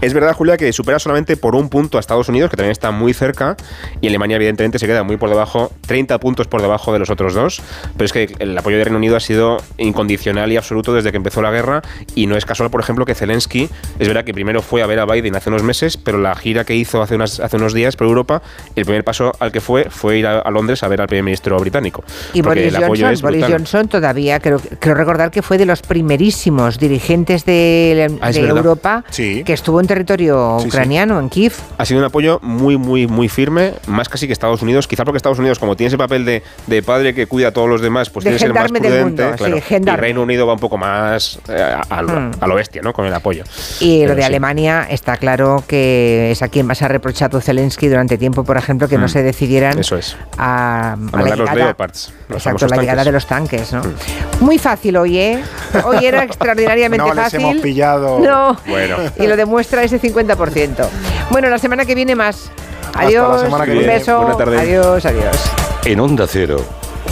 Es 0.00 0.14
verdad, 0.14 0.34
Julia, 0.34 0.56
que 0.56 0.72
supera 0.72 0.98
solamente 0.98 1.36
por 1.36 1.54
un 1.54 1.68
punto 1.68 1.98
a 1.98 2.00
Estados 2.00 2.28
Unidos, 2.28 2.50
que 2.50 2.56
también 2.56 2.72
está 2.72 2.90
muy 2.90 3.12
cerca, 3.12 3.56
y 4.00 4.08
Alemania, 4.08 4.36
evidentemente, 4.36 4.78
se 4.78 4.86
queda 4.86 5.02
muy 5.02 5.16
por 5.16 5.28
debajo, 5.28 5.72
30 5.86 6.18
puntos 6.20 6.46
por 6.46 6.62
debajo 6.62 6.92
de 6.92 6.98
los 6.98 7.10
otros 7.10 7.34
dos. 7.34 7.60
Pero 7.94 8.04
es 8.04 8.12
que 8.12 8.34
el 8.38 8.56
apoyo 8.56 8.78
de 8.78 8.84
Reino 8.84 8.98
Unido 8.98 9.16
ha 9.16 9.20
sido 9.20 9.58
incondicional 9.78 10.52
y 10.52 10.56
absoluto 10.56 10.94
desde 10.94 11.10
que 11.10 11.16
empezó 11.16 11.42
la 11.42 11.50
guerra, 11.50 11.82
y 12.14 12.26
no 12.26 12.36
es 12.36 12.44
casual, 12.44 12.70
por 12.70 12.80
ejemplo, 12.80 13.04
que 13.04 13.14
Zelensky, 13.14 13.68
es 13.98 14.08
verdad 14.08 14.24
que 14.24 14.32
primero 14.32 14.62
fue 14.62 14.82
a 14.82 14.86
ver 14.86 15.00
a 15.00 15.06
Biden 15.06 15.36
hace 15.36 15.50
unos 15.50 15.62
meses, 15.62 15.96
pero 15.96 16.18
la 16.18 16.34
gira 16.34 16.64
que 16.64 16.74
hizo 16.74 17.02
hace, 17.02 17.14
unas, 17.14 17.40
hace 17.40 17.56
unos 17.56 17.74
días 17.74 17.96
por 17.96 18.06
Europa, 18.06 18.42
el 18.76 18.84
primer 18.84 19.04
paso 19.04 19.32
al 19.38 19.52
que 19.52 19.60
fue 19.60 19.88
fue 19.90 20.18
ir 20.18 20.26
a, 20.26 20.50
Londres 20.50 20.82
a 20.82 20.88
ver 20.88 21.00
al 21.00 21.06
primer 21.06 21.24
ministro 21.24 21.58
británico. 21.58 22.02
Y 22.32 22.42
Boris 22.42 22.74
Johnson, 22.74 23.20
Boris 23.22 23.46
Johnson 23.46 23.88
todavía, 23.88 24.40
creo, 24.40 24.60
creo 24.78 24.94
recordar 24.94 25.30
que 25.30 25.42
fue 25.42 25.58
de 25.58 25.66
los 25.66 25.82
primerísimos 25.82 26.49
dirigentes 26.78 27.44
de, 27.44 28.18
ah, 28.20 28.30
Europa 28.30 29.04
que 29.12 29.52
estuvo 29.52 29.80
en 29.80 29.86
territorio 29.86 30.58
ucraniano, 30.58 31.18
en 31.18 31.28
Kiev. 31.28 31.52
Ha 31.78 31.84
sido 31.84 32.00
un 32.00 32.06
apoyo 32.06 32.38
muy, 32.42 32.76
muy, 32.76 33.06
muy 33.06 33.28
firme, 33.28 33.74
más 33.86 34.08
casi 34.08 34.26
que 34.26 34.32
Estados 34.32 34.62
Unidos. 34.62 34.86
Quizá 34.86 35.04
porque 35.04 35.16
Estados 35.16 35.38
Unidos, 35.38 35.58
como 35.58 35.76
tiene 35.76 35.88
ese 35.88 35.98
papel 35.98 36.24
de, 36.24 36.42
de 36.66 36.82
padre 36.82 37.14
que 37.14 37.26
cuida 37.26 37.48
a 37.48 37.52
todos 37.52 37.68
los 37.68 37.80
demás, 37.80 38.10
pues 38.10 38.24
tiene 38.24 38.36
que 38.36 38.44
ser 38.44 38.54
más 38.54 38.70
prudente. 38.70 39.24
y 39.70 39.96
Reino 39.96 40.22
Unido 40.22 40.46
va 40.46 40.54
un 40.54 40.58
poco 40.58 40.76
más 40.76 41.38
eh, 41.48 41.76
hmm. 41.88 42.32
a, 42.40 42.46
lo, 42.46 42.54
bestia, 42.54 42.82
¿no? 42.82 42.92
Con 42.92 43.06
el 43.06 43.14
apoyo. 43.14 43.44
Y 43.80 44.06
lo 44.06 44.14
de 44.14 44.24
Alemania 44.24 44.86
está 44.88 45.16
claro 45.16 45.62
que 45.66 46.30
es 46.30 46.42
a 46.42 46.48
quien 46.48 46.66
más 46.66 46.82
ha 46.82 46.88
reprochado 46.88 47.40
Zelensky 47.40 47.88
durante 47.88 48.18
tiempo, 48.18 48.44
por 48.44 48.56
ejemplo, 48.56 48.88
que 48.88 48.98
no 48.98 49.06
hmm. 49.06 49.10
se 49.10 49.22
decidieran 49.22 49.78
Eso 49.78 49.96
es. 49.96 50.16
a, 50.38 50.96
a, 51.12 51.22
la 51.22 51.36
los 51.36 51.54
Leopards. 51.54 52.12
exacto, 52.30 52.66
la 52.66 52.76
llegada 52.76 53.04
de 53.04 53.12
los 53.12 53.26
tanques, 53.26 53.72
¿no? 53.72 53.82
Hmm. 53.82 54.44
Muy 54.44 54.58
fácil 54.58 54.96
hoy, 54.96 55.18
¿eh? 55.18 55.42
Hoy 55.84 56.04
era 56.04 56.22
extraordinariamente 56.40 57.06
no, 57.06 57.14
fácil. 57.14 57.38
Les 57.38 57.48
hemos 57.50 57.62
pillado. 57.62 58.18
No. 58.20 58.56
Bueno. 58.66 58.96
Y 59.18 59.26
lo 59.26 59.36
demuestra 59.36 59.82
ese 59.84 60.00
50%. 60.00 60.88
Bueno, 61.30 61.48
la 61.50 61.58
semana 61.58 61.84
que 61.84 61.94
viene 61.94 62.16
más. 62.16 62.50
Adiós. 62.94 63.44
Un 63.44 63.86
beso. 63.86 64.26
Adiós, 64.58 65.04
adiós. 65.04 65.52
En 65.84 66.00
Onda 66.00 66.26
Cero, 66.26 66.64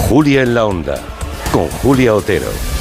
Julia 0.09 0.43
en 0.43 0.55
la 0.55 0.67
Onda, 0.67 0.99
con 1.53 1.69
Julia 1.69 2.14
Otero. 2.14 2.78